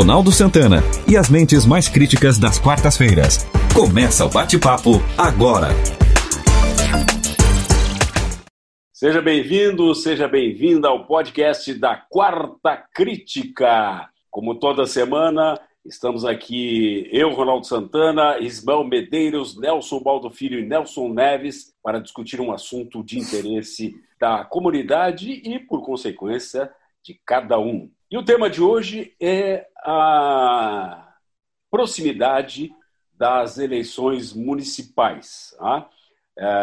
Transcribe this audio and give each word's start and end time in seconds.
Ronaldo 0.00 0.32
Santana 0.32 0.78
e 1.06 1.14
as 1.14 1.28
mentes 1.28 1.66
mais 1.66 1.86
críticas 1.86 2.38
das 2.38 2.58
quartas-feiras. 2.58 3.44
Começa 3.74 4.24
o 4.24 4.30
bate-papo 4.30 4.92
agora. 5.18 5.68
Seja 8.94 9.20
bem-vindo, 9.20 9.94
seja 9.94 10.26
bem-vinda 10.26 10.88
ao 10.88 11.04
podcast 11.04 11.74
da 11.74 11.96
Quarta 11.96 12.82
Crítica. 12.94 14.08
Como 14.30 14.58
toda 14.58 14.86
semana, 14.86 15.60
estamos 15.84 16.24
aqui 16.24 17.06
eu, 17.12 17.34
Ronaldo 17.34 17.66
Santana, 17.66 18.38
Ismael 18.38 18.84
Medeiros, 18.84 19.54
Nelson 19.60 20.00
Baldo 20.00 20.30
Filho 20.30 20.58
e 20.58 20.64
Nelson 20.64 21.10
Neves 21.10 21.74
para 21.82 22.00
discutir 22.00 22.40
um 22.40 22.50
assunto 22.50 23.04
de 23.04 23.18
interesse 23.18 23.94
da 24.18 24.46
comunidade 24.46 25.30
e, 25.30 25.58
por 25.58 25.84
consequência, 25.84 26.70
de 27.04 27.20
cada 27.26 27.58
um. 27.58 27.90
E 28.10 28.18
o 28.18 28.24
tema 28.24 28.50
de 28.50 28.60
hoje 28.60 29.14
é 29.20 29.68
a 29.84 31.14
proximidade 31.70 32.74
das 33.12 33.56
eleições 33.56 34.32
municipais. 34.32 35.54
Tá? 35.56 35.88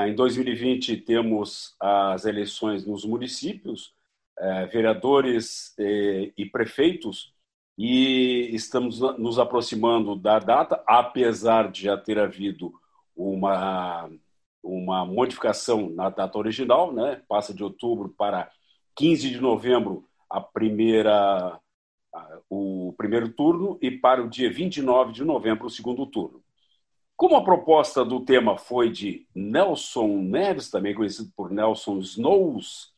Em 0.06 0.14
2020 0.14 0.98
temos 0.98 1.74
as 1.80 2.26
eleições 2.26 2.86
nos 2.86 3.06
municípios, 3.06 3.94
é, 4.38 4.66
vereadores 4.66 5.74
é, 5.80 6.34
e 6.38 6.46
prefeitos, 6.46 7.34
e 7.78 8.50
estamos 8.54 9.00
nos 9.18 9.40
aproximando 9.40 10.18
da 10.18 10.40
data, 10.40 10.84
apesar 10.86 11.72
de 11.72 11.84
já 11.84 11.96
ter 11.96 12.20
havido 12.20 12.74
uma, 13.16 14.10
uma 14.62 15.06
modificação 15.06 15.90
na 15.92 16.10
data 16.10 16.38
original, 16.38 16.92
né? 16.92 17.22
passa 17.26 17.54
de 17.54 17.64
outubro 17.64 18.10
para 18.10 18.52
15 18.98 19.30
de 19.30 19.40
novembro 19.40 20.07
a 20.30 20.42
primeira, 20.42 21.60
o 22.50 22.94
primeiro 22.98 23.30
turno 23.30 23.78
e 23.82 23.92
para 23.92 24.24
o 24.24 24.30
dia 24.30 24.52
29 24.52 25.12
de 25.12 25.24
novembro 25.24 25.68
o 25.68 25.72
segundo 25.72 26.06
turno. 26.06 26.42
Como 27.16 27.36
a 27.36 27.44
proposta 27.44 28.06
do 28.06 28.24
tema 28.24 28.58
foi 28.58 28.92
de 28.92 29.28
Nelson 29.34 30.08
Neves, 30.20 30.70
também 30.70 30.94
conhecido 30.94 31.32
por 31.36 31.50
Nelson 31.50 31.98
Snows, 31.98 32.94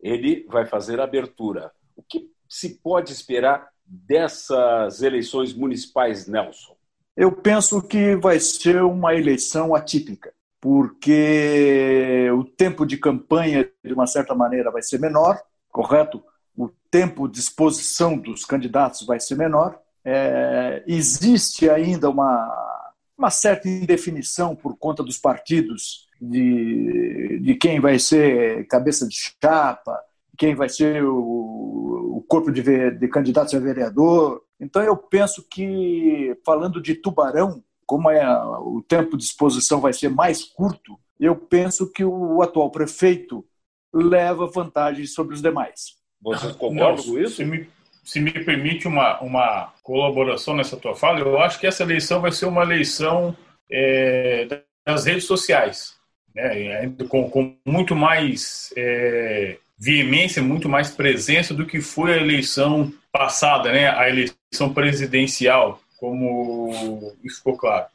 ele 0.00 0.46
vai 0.48 0.64
fazer 0.64 1.00
a 1.00 1.04
abertura. 1.04 1.70
O 1.94 2.02
que 2.02 2.30
se 2.48 2.78
pode 2.78 3.12
esperar 3.12 3.68
dessas 3.84 5.02
eleições 5.02 5.52
municipais, 5.52 6.26
Nelson? 6.26 6.76
Eu 7.16 7.32
penso 7.32 7.80
que 7.82 8.16
vai 8.16 8.40
ser 8.40 8.82
uma 8.82 9.14
eleição 9.14 9.74
atípica, 9.74 10.32
porque 10.60 12.28
o 12.32 12.44
tempo 12.44 12.84
de 12.84 12.96
campanha, 12.96 13.70
de 13.84 13.92
uma 13.92 14.06
certa 14.06 14.34
maneira, 14.34 14.70
vai 14.70 14.82
ser 14.82 14.98
menor, 14.98 15.38
correto? 15.70 16.22
O 16.56 16.70
tempo 16.90 17.28
de 17.28 17.38
exposição 17.38 18.16
dos 18.16 18.44
candidatos 18.44 19.06
vai 19.06 19.20
ser 19.20 19.36
menor. 19.36 19.78
É, 20.04 20.82
existe 20.86 21.68
ainda 21.68 22.08
uma, 22.08 22.82
uma 23.18 23.30
certa 23.30 23.68
indefinição 23.68 24.54
por 24.54 24.76
conta 24.76 25.02
dos 25.02 25.18
partidos 25.18 26.06
de, 26.20 27.40
de 27.42 27.54
quem 27.56 27.80
vai 27.80 27.98
ser 27.98 28.66
cabeça 28.68 29.06
de 29.06 29.14
chapa, 29.14 29.98
quem 30.36 30.54
vai 30.54 30.68
ser 30.68 31.04
o, 31.04 32.16
o 32.16 32.24
corpo 32.26 32.50
de, 32.50 32.62
de 32.90 33.08
candidatos 33.08 33.54
a 33.54 33.58
vereador. 33.58 34.42
Então, 34.58 34.82
eu 34.82 34.96
penso 34.96 35.46
que, 35.48 36.36
falando 36.44 36.80
de 36.80 36.94
Tubarão, 36.94 37.62
como 37.84 38.10
é, 38.10 38.26
o 38.58 38.82
tempo 38.86 39.16
de 39.16 39.24
exposição 39.24 39.80
vai 39.80 39.92
ser 39.92 40.08
mais 40.08 40.42
curto, 40.42 40.98
eu 41.18 41.36
penso 41.36 41.90
que 41.90 42.04
o 42.04 42.42
atual 42.42 42.70
prefeito 42.70 43.44
leva 43.92 44.46
vantagem 44.46 45.06
sobre 45.06 45.34
os 45.34 45.40
demais. 45.40 45.96
Vocês 46.26 46.56
concordam 46.56 47.04
com 47.04 47.18
isso? 47.20 47.36
Se 47.36 47.44
me, 47.44 47.68
se 48.02 48.20
me 48.20 48.32
permite 48.32 48.88
uma, 48.88 49.20
uma 49.20 49.72
colaboração 49.84 50.56
nessa 50.56 50.76
tua 50.76 50.96
fala, 50.96 51.20
eu 51.20 51.38
acho 51.38 51.60
que 51.60 51.68
essa 51.68 51.84
eleição 51.84 52.20
vai 52.20 52.32
ser 52.32 52.46
uma 52.46 52.64
eleição 52.64 53.36
é, 53.70 54.62
das 54.84 55.04
redes 55.04 55.24
sociais, 55.24 55.94
né? 56.34 56.92
com, 57.08 57.30
com 57.30 57.54
muito 57.64 57.94
mais 57.94 58.72
é, 58.76 59.56
veemência, 59.78 60.42
muito 60.42 60.68
mais 60.68 60.90
presença 60.90 61.54
do 61.54 61.64
que 61.64 61.80
foi 61.80 62.14
a 62.14 62.20
eleição 62.20 62.92
passada, 63.12 63.70
né? 63.70 63.88
a 63.88 64.08
eleição 64.08 64.74
presidencial, 64.74 65.80
como 65.96 67.14
ficou 67.22 67.56
claro. 67.56 67.86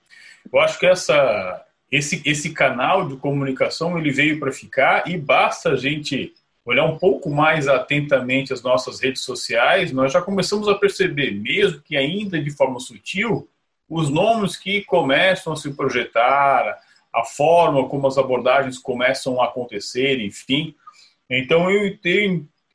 Eu 0.52 0.60
acho 0.62 0.80
que 0.80 0.86
essa, 0.86 1.66
esse, 1.92 2.22
esse 2.24 2.52
canal 2.52 3.10
de 3.10 3.18
comunicação 3.18 4.00
ele 4.00 4.10
veio 4.10 4.40
para 4.40 4.54
ficar 4.54 5.06
e 5.06 5.18
basta 5.18 5.72
a 5.72 5.76
gente 5.76 6.34
olhar 6.66 6.86
um 6.86 6.98
pouco 6.98 7.30
mais 7.30 7.68
atentamente 7.68 8.54
as 8.54 8.62
nossas 8.62 9.00
redes 9.00 9.24
sociais, 9.24 9.92
nós 9.92 10.14
já 10.14 10.22
começamos 10.22 10.68
a 10.68 10.76
perceber, 10.76 11.32
mesmo 11.32 11.82
que 11.82 11.98
ainda 11.98 12.42
de 12.42 12.52
forma 12.52 12.80
sutil, 12.80 13.48
os 13.90 14.10
nomes 14.10 14.56
que 14.56 14.84
começam 14.84 15.54
a 15.54 15.56
se 15.56 15.74
projetar, 15.74 16.80
a 17.14 17.24
forma 17.26 17.90
como 17.90 18.08
as 18.08 18.18
abordagens 18.18 18.78
começam 18.78 19.42
a 19.42 19.46
acontecer, 19.46 20.22
enfim. 20.22 20.74
Então, 21.30 21.70
eu 21.70 21.98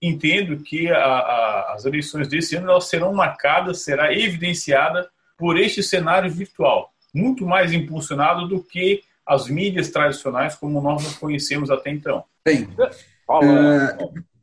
entendo 0.02 0.62
que 0.62 0.90
a, 0.90 0.98
a, 0.98 1.74
as 1.74 1.84
eleições 1.86 2.28
desse 2.28 2.56
ano 2.56 2.70
elas 2.70 2.88
serão 2.88 3.14
marcadas, 3.14 3.82
será 3.82 4.12
evidenciada 4.12 5.08
por 5.38 5.58
este 5.58 5.82
cenário 5.82 6.30
virtual, 6.30 6.92
muito 7.14 7.46
mais 7.46 7.72
impulsionado 7.72 8.46
do 8.46 8.62
que 8.62 9.02
as 9.24 9.48
mídias 9.48 9.90
tradicionais 9.90 10.54
como 10.54 10.80
nós 10.80 11.16
conhecemos 11.16 11.70
até 11.70 11.90
então. 11.90 12.24
Bem, 12.44 12.68
é, 13.42 13.98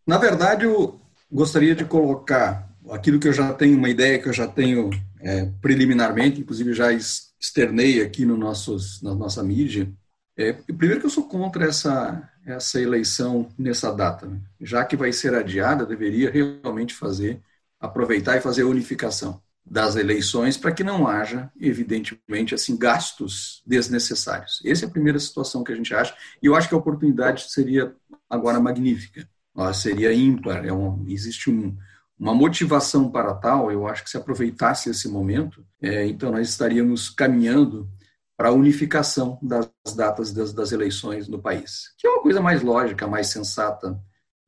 na 0.05 0.17
verdade, 0.17 0.65
eu 0.65 0.99
gostaria 1.31 1.75
de 1.75 1.85
colocar 1.85 2.69
aquilo 2.91 3.19
que 3.19 3.27
eu 3.27 3.33
já 3.33 3.53
tenho, 3.53 3.77
uma 3.77 3.89
ideia 3.89 4.19
que 4.19 4.27
eu 4.27 4.33
já 4.33 4.47
tenho 4.47 4.89
é, 5.21 5.45
preliminarmente, 5.61 6.41
inclusive 6.41 6.73
já 6.73 6.91
externei 6.91 8.01
aqui 8.01 8.25
no 8.25 8.37
nossos, 8.37 9.01
na 9.01 9.15
nossa 9.15 9.43
mídia. 9.43 9.91
É, 10.37 10.53
primeiro 10.53 10.99
que 10.99 11.05
eu 11.05 11.11
sou 11.11 11.27
contra 11.27 11.65
essa, 11.65 12.29
essa 12.45 12.81
eleição 12.81 13.49
nessa 13.57 13.91
data. 13.91 14.25
Né? 14.25 14.39
Já 14.61 14.83
que 14.85 14.97
vai 14.97 15.13
ser 15.13 15.33
adiada, 15.35 15.85
deveria 15.85 16.31
realmente 16.31 16.93
fazer, 16.93 17.41
aproveitar 17.79 18.37
e 18.37 18.41
fazer 18.41 18.63
a 18.63 18.67
unificação 18.67 19.42
das 19.65 19.95
eleições 19.95 20.57
para 20.57 20.71
que 20.71 20.83
não 20.83 21.07
haja, 21.07 21.51
evidentemente, 21.59 22.53
assim 22.53 22.77
gastos 22.77 23.63
desnecessários. 23.65 24.61
Essa 24.65 24.85
é 24.85 24.87
a 24.87 24.91
primeira 24.91 25.19
situação 25.19 25.63
que 25.63 25.71
a 25.71 25.75
gente 25.75 25.93
acha, 25.93 26.15
e 26.41 26.47
eu 26.47 26.55
acho 26.55 26.67
que 26.67 26.75
a 26.75 26.77
oportunidade 26.77 27.51
seria 27.51 27.95
agora 28.29 28.59
magnífica. 28.59 29.27
Ela 29.55 29.73
seria 29.73 30.13
ímpar, 30.13 30.65
é 30.65 30.73
um, 30.73 31.05
existe 31.07 31.49
um, 31.49 31.77
uma 32.19 32.33
motivação 32.33 33.09
para 33.09 33.33
tal, 33.33 33.71
eu 33.71 33.87
acho 33.87 34.03
que 34.03 34.09
se 34.09 34.17
aproveitasse 34.17 34.89
esse 34.89 35.07
momento, 35.07 35.65
é, 35.81 36.05
então 36.07 36.31
nós 36.31 36.49
estaríamos 36.49 37.09
caminhando 37.09 37.89
para 38.35 38.49
a 38.49 38.53
unificação 38.53 39.37
das 39.41 39.69
datas 39.95 40.33
das, 40.33 40.51
das, 40.53 40.71
eleições 40.71 41.27
no 41.27 41.39
país, 41.39 41.93
que 41.97 42.07
é 42.07 42.09
uma 42.09 42.21
coisa 42.21 42.41
mais 42.41 42.61
lógica, 42.61 43.07
mais 43.07 43.27
sensata, 43.27 43.99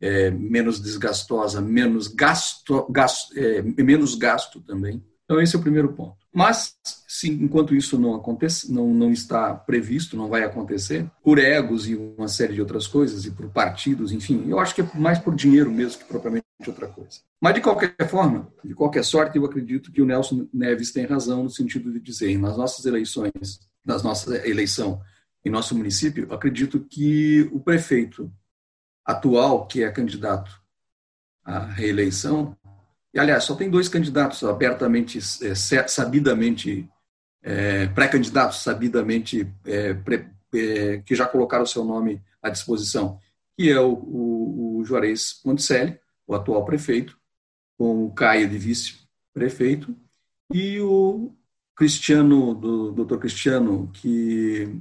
é, 0.01 0.29
menos 0.29 0.79
desgastosa, 0.79 1.61
menos 1.61 2.07
gasto, 2.07 2.85
gasto 2.89 3.37
é, 3.37 3.61
menos 3.61 4.15
gasto 4.15 4.61
também. 4.61 5.03
Então 5.25 5.41
esse 5.41 5.55
é 5.55 5.59
o 5.59 5.61
primeiro 5.61 5.93
ponto. 5.93 6.17
Mas, 6.31 6.75
se, 7.07 7.31
enquanto 7.31 7.73
isso 7.73 7.97
não 7.97 8.13
acontece, 8.13 8.71
não, 8.71 8.93
não 8.93 9.11
está 9.11 9.53
previsto, 9.53 10.17
não 10.17 10.27
vai 10.27 10.43
acontecer, 10.43 11.09
por 11.23 11.39
egos 11.39 11.87
e 11.87 11.95
uma 11.95 12.27
série 12.27 12.53
de 12.53 12.61
outras 12.61 12.87
coisas, 12.87 13.25
e 13.25 13.31
por 13.31 13.49
partidos, 13.49 14.11
enfim, 14.11 14.45
eu 14.47 14.59
acho 14.59 14.75
que 14.75 14.81
é 14.81 14.89
mais 14.93 15.17
por 15.17 15.33
dinheiro 15.33 15.71
mesmo 15.71 15.99
que 15.99 16.05
propriamente 16.05 16.45
outra 16.67 16.87
coisa. 16.87 17.21
Mas, 17.41 17.55
de 17.55 17.61
qualquer 17.61 17.95
forma, 18.07 18.47
de 18.63 18.75
qualquer 18.75 19.03
sorte, 19.03 19.37
eu 19.37 19.45
acredito 19.45 19.91
que 19.91 20.01
o 20.01 20.05
Nelson 20.05 20.47
Neves 20.53 20.91
tem 20.91 21.05
razão 21.05 21.43
no 21.43 21.49
sentido 21.49 21.91
de 21.91 21.99
dizer, 21.99 22.37
nas 22.37 22.57
nossas 22.57 22.85
eleições, 22.85 23.61
nas 23.83 24.03
nossas 24.03 24.45
eleição 24.45 25.01
em 25.43 25.49
nosso 25.49 25.75
município, 25.75 26.27
acredito 26.33 26.79
que 26.79 27.49
o 27.53 27.59
prefeito 27.59 28.31
atual, 29.05 29.67
que 29.67 29.83
é 29.83 29.91
candidato 29.91 30.51
à 31.43 31.59
reeleição, 31.59 32.57
e, 33.15 33.19
aliás, 33.19 33.45
só 33.45 33.55
tem 33.55 33.69
dois 33.69 33.87
candidatos 33.87 34.43
abertamente, 34.43 35.19
é, 35.19 35.55
sabidamente, 35.87 36.89
é, 37.41 37.87
pré-candidatos 37.87 38.61
sabidamente 38.61 39.49
é, 39.65 39.95
é, 40.53 40.97
que 40.97 41.15
já 41.15 41.25
colocaram 41.25 41.63
o 41.63 41.67
seu 41.67 41.85
nome 41.85 42.21
à 42.41 42.49
disposição, 42.49 43.17
que 43.57 43.71
é 43.71 43.79
o, 43.79 43.93
o, 43.93 44.77
o 44.79 44.83
Juarez 44.83 45.31
Ponticelli, 45.31 45.97
o 46.27 46.35
atual 46.35 46.65
prefeito, 46.65 47.17
com 47.77 48.05
o 48.05 48.11
Caio 48.11 48.49
de 48.49 48.57
vice-prefeito, 48.57 49.95
e 50.53 50.81
o 50.81 51.33
Cristiano, 51.73 52.53
do 52.53 52.91
doutor 52.91 53.19
Cristiano, 53.19 53.89
que 53.93 54.77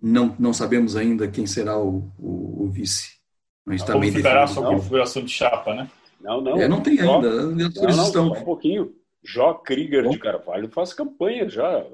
não, 0.00 0.34
não 0.38 0.54
sabemos 0.54 0.96
ainda 0.96 1.28
quem 1.28 1.46
será 1.46 1.78
o, 1.78 2.10
o, 2.18 2.64
o 2.64 2.70
vice. 2.70 3.18
Mas 3.64 3.80
está 3.80 3.96
bem 3.98 4.12
ficará 4.12 4.46
sua 4.46 4.66
configuração 4.66 5.24
de 5.24 5.30
chapa, 5.30 5.74
né? 5.74 5.90
Não, 6.20 6.40
não. 6.40 6.60
É, 6.60 6.68
não 6.68 6.80
tem 6.80 6.96
Jó, 6.96 7.16
ainda. 7.16 7.30
Não, 7.30 7.52
não, 7.52 8.04
estão... 8.04 8.32
um 8.32 8.44
pouquinho. 8.44 8.92
Jó 9.22 9.54
Krieger 9.54 10.04
Bom. 10.04 10.10
de 10.10 10.18
Carvalho 10.18 10.70
faz 10.70 10.92
campanha 10.92 11.48
já. 11.48 11.84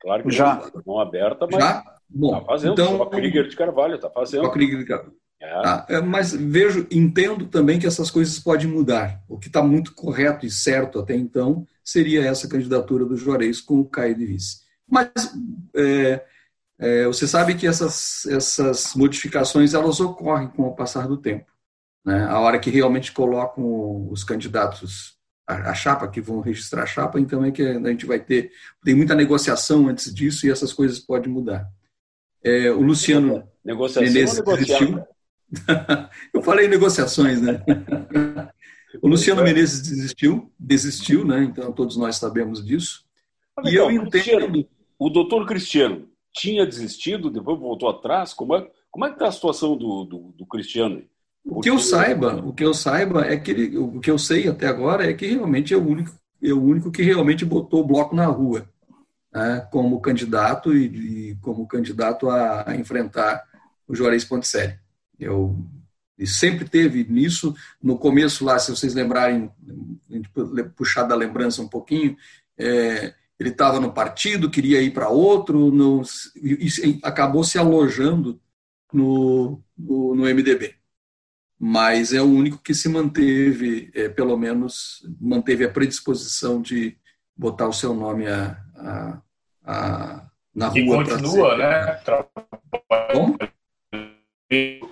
Claro 0.00 0.22
que 0.24 0.30
já. 0.30 0.70
não 0.84 0.98
aberta, 0.98 1.46
mas 1.50 1.62
já? 1.62 1.84
Bom, 2.08 2.32
tá 2.32 2.44
fazendo. 2.44 2.72
Então, 2.72 2.98
Jó 2.98 3.06
Krieger 3.06 3.48
de 3.48 3.56
Carvalho 3.56 3.94
está 3.94 4.10
fazendo. 4.10 4.44
Jó 4.44 4.50
Krieger 4.50 4.78
de 4.78 4.84
Carvalho. 4.84 5.16
É. 5.40 5.62
Tá? 5.62 5.86
É, 5.88 6.00
mas 6.00 6.32
vejo, 6.32 6.86
entendo 6.90 7.46
também 7.46 7.78
que 7.78 7.86
essas 7.86 8.10
coisas 8.10 8.38
podem 8.38 8.66
mudar. 8.66 9.22
O 9.28 9.38
que 9.38 9.48
está 9.48 9.62
muito 9.62 9.94
correto 9.94 10.46
e 10.46 10.50
certo 10.50 10.98
até 10.98 11.14
então 11.14 11.66
seria 11.82 12.24
essa 12.24 12.48
candidatura 12.48 13.04
do 13.04 13.16
Juarez 13.16 13.60
com 13.60 13.80
o 13.80 13.84
Caio 13.84 14.14
de 14.16 14.24
vice. 14.24 14.62
Mas 14.88 15.10
é, 15.76 16.24
é, 16.78 17.06
você 17.06 17.26
sabe 17.26 17.54
que 17.54 17.66
essas, 17.66 18.26
essas 18.26 18.94
modificações 18.94 19.74
elas 19.74 20.00
ocorrem 20.00 20.48
com 20.48 20.64
o 20.64 20.74
passar 20.74 21.06
do 21.06 21.16
tempo. 21.16 21.46
Né? 22.04 22.24
A 22.24 22.38
hora 22.40 22.58
que 22.58 22.70
realmente 22.70 23.12
colocam 23.12 24.08
os 24.10 24.24
candidatos 24.24 25.14
a, 25.46 25.70
a 25.70 25.74
chapa, 25.74 26.08
que 26.08 26.20
vão 26.20 26.40
registrar 26.40 26.82
a 26.82 26.86
chapa, 26.86 27.20
então 27.20 27.44
é 27.44 27.50
que 27.50 27.62
a 27.62 27.88
gente 27.88 28.06
vai 28.06 28.18
ter. 28.18 28.50
Tem 28.84 28.94
muita 28.94 29.14
negociação 29.14 29.88
antes 29.88 30.12
disso 30.12 30.46
e 30.46 30.50
essas 30.50 30.72
coisas 30.72 30.98
podem 30.98 31.32
mudar. 31.32 31.68
É, 32.42 32.70
o 32.70 32.80
Luciano 32.80 33.48
negociação 33.64 34.02
Menezes 34.02 34.42
desistiu. 34.42 35.04
Eu 36.32 36.42
falei 36.42 36.66
negociações, 36.66 37.40
né? 37.40 37.62
O 39.00 39.08
Luciano 39.08 39.42
Menezes 39.42 39.82
desistiu, 39.82 40.52
desistiu, 40.58 41.24
né? 41.24 41.44
Então 41.44 41.72
todos 41.72 41.96
nós 41.96 42.16
sabemos 42.16 42.64
disso. 42.64 43.04
Mas, 43.56 43.66
e 43.66 43.74
então, 43.74 43.90
eu 43.90 44.02
entendo. 44.02 44.68
O 44.98 45.08
doutor 45.10 45.46
Cristiano 45.46 46.08
tinha 46.34 46.66
desistido, 46.66 47.30
depois 47.30 47.58
voltou 47.58 47.88
atrás. 47.88 48.34
Como 48.34 48.56
é, 48.56 48.68
como 48.90 49.06
é 49.06 49.08
que 49.08 49.14
está 49.14 49.28
a 49.28 49.32
situação 49.32 49.76
do, 49.76 50.04
do, 50.04 50.18
do 50.36 50.46
Cristiano? 50.46 51.02
O 51.44 51.60
que 51.60 51.70
eu 51.70 51.78
saiba, 51.78 52.36
o 52.36 52.52
que 52.52 52.64
eu 52.64 52.74
saiba 52.74 53.24
é 53.26 53.36
que 53.36 53.50
ele, 53.50 53.78
o 53.78 54.00
que 54.00 54.10
eu 54.10 54.18
sei 54.18 54.48
até 54.48 54.66
agora 54.66 55.08
é 55.08 55.12
que 55.12 55.26
realmente 55.26 55.72
é 55.72 55.76
o 55.76 55.86
único, 55.86 56.10
é 56.42 56.52
o 56.52 56.62
único 56.62 56.90
que 56.90 57.02
realmente 57.02 57.44
botou 57.44 57.80
o 57.80 57.86
bloco 57.86 58.16
na 58.16 58.26
rua, 58.26 58.66
né, 59.32 59.66
como 59.70 60.00
candidato 60.00 60.74
e, 60.74 61.30
e, 61.30 61.36
como 61.36 61.66
candidato 61.68 62.30
a, 62.30 62.70
a 62.70 62.76
enfrentar 62.76 63.44
o 63.86 63.94
Juarez 63.94 64.24
Ponticelli. 64.24 64.78
Eu 65.20 65.56
e 66.18 66.26
sempre 66.26 66.68
teve 66.68 67.04
nisso 67.04 67.54
no 67.82 67.98
começo 67.98 68.44
lá, 68.44 68.58
se 68.58 68.70
vocês 68.70 68.94
lembrarem, 68.94 69.50
puxar 70.76 71.02
da 71.02 71.14
lembrança 71.14 71.60
um 71.60 71.68
pouquinho, 71.68 72.16
é, 72.56 73.12
ele 73.38 73.50
estava 73.50 73.80
no 73.80 73.92
partido, 73.92 74.50
queria 74.50 74.80
ir 74.80 74.92
para 74.92 75.08
outro, 75.08 75.70
no, 75.70 76.02
e, 76.36 76.66
e 76.66 77.00
acabou 77.02 77.42
se 77.44 77.58
alojando 77.58 78.40
no, 78.92 79.60
no, 79.76 80.14
no 80.14 80.22
MDB 80.24 80.76
mas 81.66 82.12
é 82.12 82.20
o 82.20 82.26
único 82.26 82.58
que 82.58 82.74
se 82.74 82.90
manteve, 82.90 83.90
é, 83.94 84.06
pelo 84.06 84.36
menos, 84.36 85.02
manteve 85.18 85.64
a 85.64 85.70
predisposição 85.70 86.60
de 86.60 86.94
botar 87.34 87.66
o 87.66 87.72
seu 87.72 87.94
nome 87.94 88.26
a, 88.26 88.58
a, 88.76 89.20
a 89.64 90.26
na 90.54 90.68
rua. 90.68 90.78
E 90.78 90.86
continua, 90.86 91.56
né? 91.56 92.00
Como? 93.12 93.38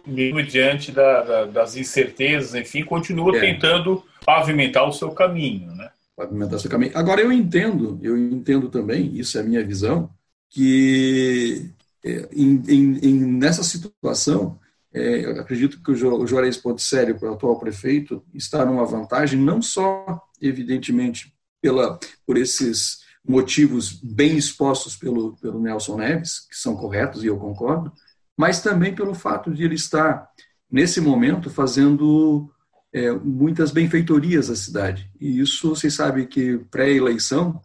Mesmo 0.07 0.43
diante 0.43 0.91
da, 0.91 1.23
da, 1.23 1.45
das 1.45 1.77
incertezas, 1.77 2.55
enfim, 2.55 2.83
continua 2.83 3.37
é. 3.37 3.41
tentando 3.41 4.03
pavimentar 4.25 4.89
o 4.89 4.93
seu 4.93 5.11
caminho, 5.13 5.73
né? 5.75 5.92
Pavimentar 6.23 6.61
seu 6.61 6.71
caminho. 6.71 6.93
Agora, 6.95 7.21
eu 7.21 7.33
entendo, 7.33 7.99
eu 8.01 8.17
entendo 8.17 8.69
também, 8.69 9.19
isso 9.19 9.37
é 9.37 9.41
a 9.41 9.45
minha 9.45 9.65
visão, 9.65 10.09
que 10.49 11.73
é, 12.05 12.29
em, 12.33 12.63
em, 12.69 12.99
em, 13.03 13.15
nessa 13.25 13.65
situação 13.65 14.61
é, 14.95 15.25
eu 15.25 15.41
acredito 15.41 15.83
que 15.83 15.91
o 15.91 16.27
Juarez 16.27 16.57
Ponticelli, 16.57 17.13
o 17.13 17.33
atual 17.33 17.59
prefeito, 17.59 18.23
está 18.33 18.65
numa 18.65 18.85
vantagem, 18.85 19.41
não 19.41 19.61
só, 19.61 20.23
evidentemente, 20.41 21.35
pela, 21.61 21.99
por 22.25 22.37
esses 22.37 23.01
motivos 23.27 23.93
bem 23.93 24.37
expostos 24.37 24.97
pelo, 24.97 25.37
pelo 25.39 25.61
Nelson 25.61 25.97
Neves, 25.97 26.47
que 26.49 26.57
são 26.57 26.77
corretos 26.77 27.25
e 27.25 27.27
eu 27.27 27.37
concordo, 27.37 27.93
mas 28.39 28.63
também 28.63 28.95
pelo 28.95 29.15
fato 29.15 29.53
de 29.53 29.65
ele 29.65 29.75
estar, 29.75 30.29
nesse 30.71 31.01
momento, 31.01 31.51
fazendo 31.51 32.49
é, 32.93 33.11
muitas 33.13 33.71
benfeitorias 33.71 34.51
à 34.51 34.57
cidade. 34.57 35.11
E 35.21 35.41
isso, 35.41 35.71
vocês 35.71 35.95
sabem 35.95 36.27
que 36.27 36.59
pré-eleição, 36.71 37.61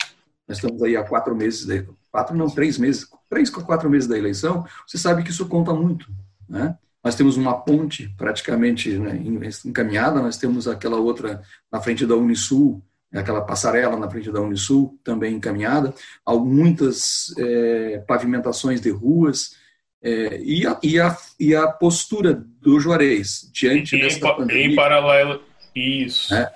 nós 0.48 0.58
estamos 0.58 0.82
aí 0.82 0.96
há 0.96 1.04
quatro 1.04 1.36
meses, 1.36 1.66
de, 1.66 1.86
quatro 2.12 2.36
não, 2.36 2.50
três 2.50 2.78
meses, 2.78 3.08
três, 3.30 3.50
quatro 3.50 3.90
meses 3.90 4.08
da 4.08 4.18
eleição, 4.18 4.66
você 4.88 4.98
sabe 4.98 5.24
que 5.24 5.32
isso 5.32 5.48
conta 5.48 5.74
muito, 5.74 6.08
né? 6.48 6.78
Nós 7.04 7.16
temos 7.16 7.38
uma 7.38 7.54
ponte 7.62 8.14
praticamente 8.18 8.98
né, 8.98 9.22
encaminhada, 9.64 10.22
nós 10.22 10.36
temos 10.36 10.68
aquela 10.68 10.98
outra 10.98 11.42
na 11.72 11.80
frente 11.80 12.06
da 12.06 12.16
Unisul, 12.16 12.84
aquela 13.14 13.42
passarela 13.42 13.96
na 13.96 14.10
frente 14.10 14.32
da 14.32 14.42
Unisul 14.42 15.00
também 15.04 15.36
encaminhada, 15.36 15.94
há 16.26 16.34
muitas 16.34 17.34
é, 17.38 18.04
pavimentações 18.06 18.82
de 18.82 18.90
ruas, 18.90 19.56
é, 20.02 20.40
e, 20.42 20.66
a, 20.66 20.80
e, 20.84 21.00
a, 21.00 21.18
e 21.40 21.56
a 21.56 21.68
postura 21.68 22.34
do 22.62 22.80
Juarez 22.80 23.50
diante 23.54 23.96
e, 23.96 24.02
dessa 24.02 24.34
pandemia... 24.34 24.66
Em 24.66 24.76
paralelo, 24.76 25.42
isso. 25.76 26.34
É, 26.34 26.52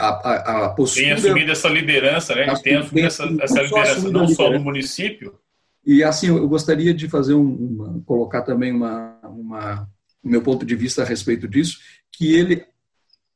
a, 0.00 0.08
a, 0.08 0.66
a 0.66 0.68
postura, 0.70 1.06
tem 1.06 1.12
assumido 1.12 1.52
essa 1.52 1.68
liderança, 1.68 2.34
né? 2.34 2.54
Tem 2.62 2.76
assumido 2.76 3.06
essa, 3.06 3.24
essa 3.40 3.62
liderança 3.62 4.10
não 4.10 4.28
só 4.28 4.50
no 4.50 4.60
município, 4.60 5.38
e 5.88 6.04
assim, 6.04 6.28
eu 6.28 6.46
gostaria 6.46 6.92
de 6.92 7.08
fazer 7.08 7.32
um, 7.32 7.50
uma, 7.50 8.02
colocar 8.02 8.42
também 8.42 8.70
uma, 8.70 9.18
uma, 9.24 9.88
o 10.22 10.28
meu 10.28 10.42
ponto 10.42 10.66
de 10.66 10.76
vista 10.76 11.02
a 11.02 11.06
respeito 11.06 11.48
disso, 11.48 11.78
que 12.12 12.34
ele, 12.34 12.62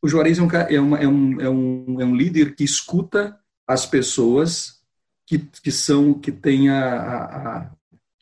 o 0.02 0.06
Juarez 0.06 0.38
é 0.38 0.42
um, 0.42 0.50
é, 0.50 0.80
uma, 0.80 0.98
é, 0.98 1.08
um, 1.08 1.40
é, 1.40 1.48
um, 1.48 2.00
é 2.02 2.04
um 2.04 2.14
líder 2.14 2.54
que 2.54 2.62
escuta 2.62 3.38
as 3.66 3.86
pessoas 3.86 4.82
que, 5.26 5.38
que 5.38 5.72
são, 5.72 6.12
que 6.12 6.30
têm 6.30 6.68
a, 6.68 6.94
a, 6.94 7.70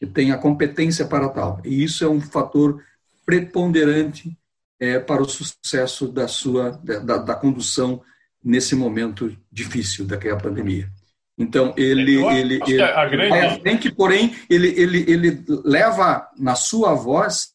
que 0.00 0.06
tem 0.06 0.32
a 0.32 0.38
competência 0.38 1.05
para 1.05 1.29
tal. 1.29 1.61
E 1.62 1.85
isso 1.85 2.02
é 2.02 2.08
um 2.08 2.20
fator 2.20 2.82
preponderante 3.25 4.35
é, 4.81 4.99
para 4.99 5.20
o 5.20 5.29
sucesso 5.29 6.08
da 6.08 6.26
sua, 6.26 6.70
da, 6.82 7.19
da 7.19 7.35
condução 7.35 8.02
nesse 8.43 8.75
momento 8.75 9.37
difícil 9.52 10.06
da 10.06 10.17
que 10.17 10.26
é 10.26 10.31
a 10.31 10.37
pandemia. 10.37 10.88
Então 11.37 11.75
ele 11.76 12.17
ele, 12.25 12.61
ele 12.67 12.82
a 12.82 13.06
grande... 13.06 13.29
vai 13.29 13.47
à 13.47 13.61
frente, 13.61 13.93
porém 13.93 14.35
ele, 14.49 14.69
ele 14.69 15.11
ele 15.11 15.44
leva 15.64 16.29
na 16.38 16.55
sua 16.55 16.94
voz 16.94 17.52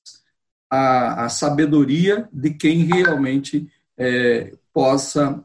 a, 0.69 1.25
a 1.25 1.29
sabedoria 1.29 2.27
de 2.31 2.51
quem 2.51 2.83
realmente 2.83 3.67
é, 3.97 4.53
possa 4.73 5.43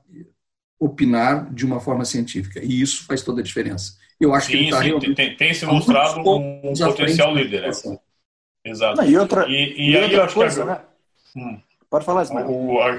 opinar 0.81 1.53
de 1.53 1.67
uma 1.67 1.79
forma 1.79 2.06
científica 2.06 2.59
e 2.65 2.81
isso 2.81 3.05
faz 3.06 3.23
toda 3.23 3.43
a 3.43 3.44
diferença. 3.44 3.99
Eu 4.19 4.35
acho 4.35 4.47
sim, 4.47 4.53
que 4.53 4.59
ele 4.59 4.71
tá 4.71 4.82
sim, 4.82 5.15
tem, 5.15 5.37
tem 5.37 5.55
se 5.55 5.67
mostrado 5.67 6.21
um, 6.21 6.71
um 6.71 6.73
potencial 6.75 7.35
líder. 7.35 7.62
Né? 7.62 7.99
Exato. 8.65 8.97
Não, 8.97 9.09
e 9.09 9.17
outra, 9.17 9.47
e, 9.47 9.53
e, 9.53 9.91
e 9.91 9.97
aí 9.97 10.05
outra 10.17 10.32
coisa, 10.32 10.65
que 10.65 10.71
a, 10.71 10.75
né? 10.75 10.81
Hum, 11.37 11.61
Pode 11.91 12.05
falar, 12.05 12.23
isso. 12.23 12.32
O, 12.35 12.81
a, 12.81 12.99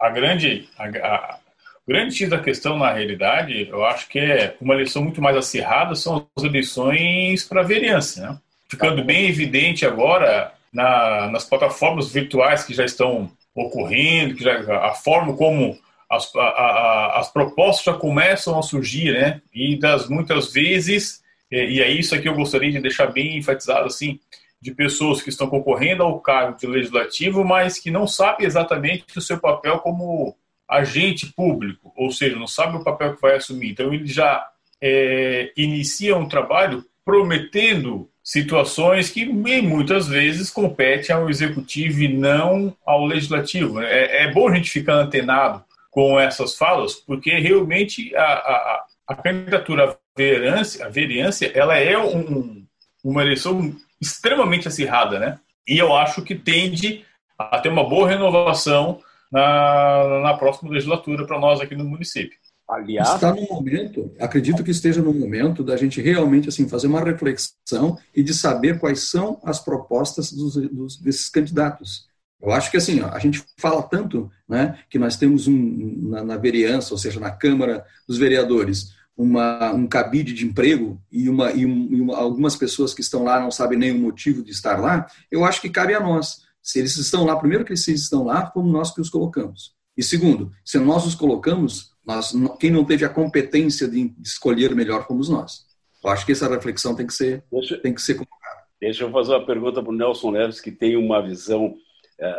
a 0.00 0.10
grande 0.10 0.68
a, 0.78 1.38
o 1.86 1.90
grande 1.90 2.14
X 2.14 2.28
da 2.28 2.40
questão, 2.40 2.78
na 2.78 2.92
realidade, 2.92 3.68
eu 3.68 3.84
acho 3.84 4.08
que 4.08 4.18
é 4.18 4.56
uma 4.60 4.74
eleição 4.74 5.02
muito 5.02 5.20
mais 5.20 5.36
acirrada, 5.36 5.94
são 5.94 6.26
as 6.36 6.44
eleições 6.44 7.44
para 7.44 7.62
vereança, 7.62 8.22
né? 8.22 8.38
Ficando 8.68 9.04
bem 9.04 9.28
evidente 9.28 9.84
agora 9.84 10.52
na, 10.72 11.28
nas 11.28 11.44
plataformas 11.44 12.10
virtuais 12.10 12.64
que 12.64 12.72
já 12.72 12.84
estão 12.84 13.30
ocorrendo, 13.54 14.36
que 14.36 14.44
já, 14.44 14.60
a 14.86 14.94
forma 14.94 15.36
como 15.36 15.76
as, 16.10 16.34
a, 16.34 16.40
a, 16.40 17.20
as 17.20 17.32
propostas 17.32 17.84
já 17.84 17.94
começam 17.94 18.58
a 18.58 18.62
surgir, 18.62 19.12
né? 19.12 19.40
E 19.54 19.78
das 19.78 20.08
muitas 20.08 20.52
vezes, 20.52 21.22
e, 21.50 21.80
é 21.80 21.88
isso 21.88 22.14
aqui 22.14 22.28
eu 22.28 22.34
gostaria 22.34 22.72
de 22.72 22.80
deixar 22.80 23.06
bem 23.06 23.38
enfatizado 23.38 23.86
assim, 23.86 24.18
de 24.60 24.74
pessoas 24.74 25.22
que 25.22 25.28
estão 25.28 25.48
concorrendo 25.48 26.02
ao 26.02 26.20
cargo 26.20 26.58
de 26.58 26.66
legislativo, 26.66 27.44
mas 27.44 27.78
que 27.78 27.90
não 27.90 28.08
sabem 28.08 28.44
exatamente 28.44 29.04
o 29.16 29.20
seu 29.20 29.38
papel 29.38 29.78
como 29.78 30.36
agente 30.68 31.32
público, 31.32 31.92
ou 31.96 32.10
seja, 32.10 32.36
não 32.36 32.46
sabe 32.46 32.76
o 32.76 32.84
papel 32.84 33.14
que 33.14 33.22
vai 33.22 33.36
assumir. 33.36 33.70
Então, 33.70 33.92
ele 33.94 34.06
já 34.06 34.46
é, 34.80 35.52
inicia 35.56 36.16
um 36.16 36.28
trabalho 36.28 36.84
prometendo 37.04 38.08
situações 38.22 39.10
que 39.10 39.24
muitas 39.24 40.06
vezes 40.06 40.50
competem 40.50 41.14
ao 41.14 41.28
executivo 41.28 42.02
e 42.02 42.08
não 42.08 42.76
ao 42.86 43.04
legislativo. 43.06 43.80
É, 43.80 44.24
é 44.24 44.32
bom 44.32 44.48
a 44.48 44.54
gente 44.54 44.70
ficar 44.70 44.94
antenado 44.94 45.64
com 45.90 46.18
essas 46.18 46.56
falas, 46.56 46.94
porque 46.94 47.30
realmente 47.38 48.14
a, 48.14 48.22
a, 48.22 48.84
a 49.08 49.14
candidatura 49.16 49.90
à 49.90 49.96
vereância, 50.16 50.86
a 50.86 50.88
vereância 50.88 51.50
ela 51.54 51.76
é 51.76 51.98
um, 51.98 52.64
uma 53.02 53.22
eleição 53.22 53.74
extremamente 54.00 54.68
acirrada, 54.68 55.18
né? 55.18 55.38
E 55.66 55.78
eu 55.78 55.94
acho 55.94 56.22
que 56.22 56.34
tende 56.34 57.04
a 57.38 57.58
ter 57.58 57.68
uma 57.68 57.88
boa 57.88 58.08
renovação 58.08 59.00
na, 59.30 60.20
na 60.22 60.34
próxima 60.36 60.70
legislatura 60.70 61.26
para 61.26 61.38
nós 61.38 61.60
aqui 61.60 61.74
no 61.74 61.84
município. 61.84 62.38
Aliás, 62.68 63.14
está 63.14 63.34
no 63.34 63.42
momento, 63.42 64.12
acredito 64.20 64.62
que 64.62 64.70
esteja 64.70 65.02
no 65.02 65.12
momento 65.12 65.64
da 65.64 65.76
gente 65.76 66.00
realmente 66.00 66.48
assim 66.48 66.68
fazer 66.68 66.86
uma 66.86 67.02
reflexão 67.02 67.98
e 68.14 68.22
de 68.22 68.32
saber 68.32 68.78
quais 68.78 69.10
são 69.10 69.40
as 69.42 69.58
propostas 69.58 70.32
dos, 70.32 70.54
dos, 70.54 70.96
desses 70.96 71.28
candidatos. 71.28 72.08
Eu 72.42 72.52
acho 72.52 72.70
que 72.70 72.76
assim, 72.76 73.00
ó, 73.02 73.08
a 73.08 73.18
gente 73.18 73.44
fala 73.58 73.82
tanto, 73.82 74.30
né, 74.48 74.78
que 74.88 74.98
nós 74.98 75.16
temos 75.16 75.46
um 75.46 76.08
na, 76.08 76.24
na 76.24 76.36
vereança, 76.36 76.94
ou 76.94 76.98
seja, 76.98 77.20
na 77.20 77.30
Câmara 77.30 77.84
dos 78.08 78.16
Vereadores, 78.16 78.94
uma, 79.16 79.72
um 79.72 79.86
cabide 79.86 80.32
de 80.32 80.46
emprego 80.46 81.00
e, 81.12 81.28
uma, 81.28 81.50
e, 81.52 81.66
um, 81.66 81.88
e 81.90 82.00
uma, 82.00 82.16
algumas 82.16 82.56
pessoas 82.56 82.94
que 82.94 83.02
estão 83.02 83.22
lá 83.22 83.38
não 83.38 83.50
sabem 83.50 83.78
nem 83.78 83.92
o 83.92 83.98
motivo 83.98 84.42
de 84.42 84.50
estar 84.50 84.80
lá. 84.80 85.06
Eu 85.30 85.44
acho 85.44 85.60
que 85.60 85.68
cabe 85.68 85.94
a 85.94 86.00
nós 86.00 86.42
Se 86.62 86.78
eles 86.78 86.96
estão 86.96 87.24
lá, 87.24 87.36
primeiro 87.36 87.64
que 87.64 87.72
eles 87.72 87.86
estão 87.86 88.24
lá, 88.24 88.50
fomos 88.50 88.72
nós 88.72 88.90
que 88.94 89.00
os 89.00 89.10
colocamos. 89.10 89.74
E 89.96 90.02
segundo, 90.02 90.50
se 90.64 90.78
nós 90.78 91.06
os 91.06 91.14
colocamos, 91.14 91.92
nós, 92.06 92.32
quem 92.58 92.70
não 92.70 92.84
teve 92.84 93.04
a 93.04 93.08
competência 93.10 93.86
de 93.86 94.14
escolher 94.22 94.74
melhor 94.74 95.06
fomos 95.06 95.28
nós. 95.28 95.66
Eu 96.02 96.10
acho 96.10 96.24
que 96.24 96.32
essa 96.32 96.48
reflexão 96.48 96.94
tem 96.94 97.06
que 97.06 97.12
ser, 97.12 97.44
deixa, 97.52 97.76
tem 97.76 97.92
que 97.92 98.00
ser 98.00 98.14
colocada. 98.14 98.62
Deixa 98.80 99.04
eu 99.04 99.10
fazer 99.10 99.32
uma 99.32 99.44
pergunta 99.44 99.82
para 99.82 99.92
o 99.92 99.94
Nelson 99.94 100.30
Neves, 100.30 100.60
que 100.60 100.72
tem 100.72 100.96
uma 100.96 101.20
visão 101.22 101.74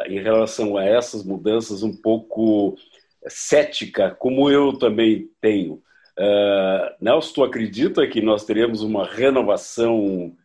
em 0.07 0.19
relação 0.19 0.77
a 0.77 0.85
essas 0.85 1.23
mudanças 1.23 1.83
um 1.83 1.95
pouco 1.95 2.75
cética, 3.27 4.11
como 4.11 4.49
eu 4.49 4.77
também 4.77 5.29
tenho. 5.39 5.81
Uh, 6.17 6.93
Nelson, 6.99 7.33
tu 7.33 7.43
acredita 7.43 8.05
que 8.07 8.21
nós 8.21 8.45
teremos 8.45 8.83
uma 8.83 9.05
renovação 9.05 10.35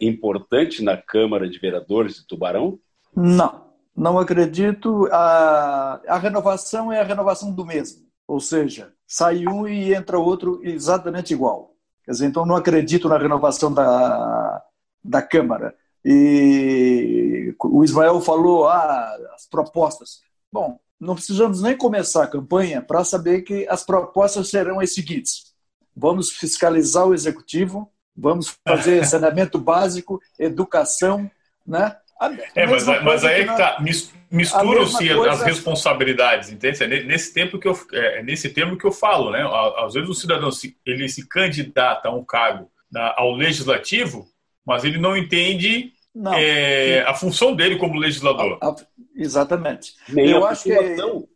importante 0.00 0.82
na 0.82 0.96
Câmara 0.96 1.46
de 1.46 1.58
Vereadores 1.58 2.16
de 2.16 2.26
Tubarão? 2.26 2.78
Não, 3.14 3.66
não 3.94 4.18
acredito. 4.18 5.06
A, 5.12 6.00
a 6.08 6.18
renovação 6.18 6.90
é 6.90 7.00
a 7.00 7.04
renovação 7.04 7.52
do 7.52 7.64
mesmo, 7.64 8.06
ou 8.26 8.40
seja, 8.40 8.92
sai 9.06 9.46
um 9.46 9.68
e 9.68 9.94
entra 9.94 10.18
outro 10.18 10.60
exatamente 10.62 11.34
igual. 11.34 11.74
Quer 12.04 12.12
dizer, 12.12 12.26
então 12.26 12.46
não 12.46 12.56
acredito 12.56 13.08
na 13.08 13.18
renovação 13.18 13.72
da, 13.72 14.62
da 15.02 15.20
Câmara. 15.20 15.74
E 16.08 17.52
o 17.58 17.82
Ismael 17.82 18.20
falou 18.20 18.68
ah, 18.68 19.16
as 19.34 19.48
propostas. 19.48 20.20
Bom, 20.52 20.78
não 21.00 21.16
precisamos 21.16 21.60
nem 21.60 21.76
começar 21.76 22.22
a 22.22 22.28
campanha 22.28 22.80
para 22.80 23.02
saber 23.02 23.42
que 23.42 23.66
as 23.68 23.84
propostas 23.84 24.48
serão 24.48 24.78
as 24.78 24.94
seguintes: 24.94 25.52
vamos 25.96 26.30
fiscalizar 26.30 27.08
o 27.08 27.12
executivo, 27.12 27.90
vamos 28.16 28.56
fazer 28.64 29.02
saneamento 29.04 29.58
básico, 29.58 30.20
educação, 30.38 31.28
né? 31.66 31.96
É, 32.54 32.66
mas, 32.68 32.86
mas 32.86 33.24
aí 33.24 33.40
que 33.44 33.56
tá, 33.56 33.76
misturam-se 34.30 35.12
coisa... 35.12 35.30
as 35.32 35.42
responsabilidades, 35.42 36.50
entende? 36.50 36.84
É 36.84 37.02
nesse 37.02 37.34
tempo 37.34 37.58
que 37.58 37.66
eu, 37.66 37.76
é, 37.92 38.20
é 38.20 38.22
nesse 38.22 38.48
tempo 38.50 38.76
que 38.76 38.86
eu 38.86 38.92
falo, 38.92 39.32
né? 39.32 39.44
Às 39.84 39.94
vezes 39.94 40.08
o 40.08 40.14
cidadão 40.14 40.52
se, 40.52 40.76
ele 40.86 41.08
se 41.08 41.26
candidata 41.26 42.08
a 42.08 42.14
um 42.14 42.24
cargo 42.24 42.70
ao 43.16 43.34
legislativo, 43.34 44.24
mas 44.64 44.84
ele 44.84 44.98
não 44.98 45.16
entende 45.16 45.92
não. 46.16 46.32
É, 46.32 47.02
a 47.02 47.12
função 47.12 47.54
dele 47.54 47.76
como 47.76 47.98
legislador. 47.98 48.56
A, 48.62 48.68
a, 48.70 48.76
exatamente. 49.14 49.92
Nem 50.08 50.30
eu 50.30 50.46
a 50.46 50.50
acho 50.50 50.64
população. 50.64 51.20
Que... 51.20 51.28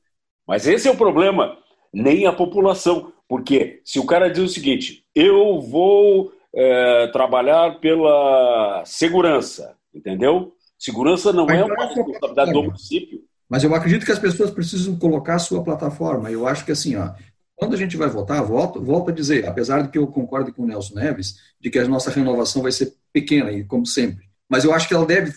Mas 0.49 0.67
esse 0.67 0.89
é 0.89 0.91
o 0.91 0.97
problema. 0.97 1.59
Nem 1.93 2.27
a 2.27 2.33
população. 2.33 3.13
Porque 3.29 3.83
se 3.85 3.99
o 3.99 4.07
cara 4.07 4.31
diz 4.31 4.43
o 4.43 4.49
seguinte, 4.49 5.05
eu 5.15 5.61
vou 5.61 6.33
é, 6.55 7.09
trabalhar 7.09 7.79
pela 7.79 8.83
segurança, 8.87 9.77
entendeu? 9.95 10.55
Segurança 10.79 11.31
não 11.31 11.47
é 11.51 11.63
uma 11.63 11.87
responsabilidade 11.87 12.53
do 12.53 12.63
município. 12.63 13.21
Mas 13.47 13.63
eu 13.63 13.75
acredito 13.75 14.07
que 14.07 14.13
as 14.13 14.19
pessoas 14.19 14.51
precisam 14.51 14.99
colocar 14.99 15.35
a 15.35 15.41
sua 15.41 15.63
plataforma. 15.63 16.31
Eu 16.31 16.47
acho 16.47 16.65
que 16.65 16.73
assim, 16.73 16.97
ó, 16.97 17.11
quando 17.55 17.75
a 17.75 17.77
gente 17.77 17.99
vai 17.99 18.09
votar, 18.09 18.43
volto, 18.43 18.83
volto 18.83 19.11
a 19.11 19.15
dizer, 19.15 19.47
apesar 19.47 19.83
de 19.83 19.91
que 19.91 19.99
eu 19.99 20.07
concordo 20.07 20.55
com 20.55 20.63
o 20.63 20.67
Nelson 20.67 20.95
Neves, 20.95 21.37
de 21.61 21.69
que 21.69 21.79
a 21.79 21.87
nossa 21.87 22.11
renovação 22.11 22.63
vai 22.63 22.73
ser 22.73 22.95
pequena, 23.13 23.51
como 23.69 23.85
sempre. 23.85 24.30
Mas 24.51 24.65
eu 24.65 24.75
acho 24.75 24.89
que 24.89 24.95
ela 24.95 25.07
deve, 25.07 25.33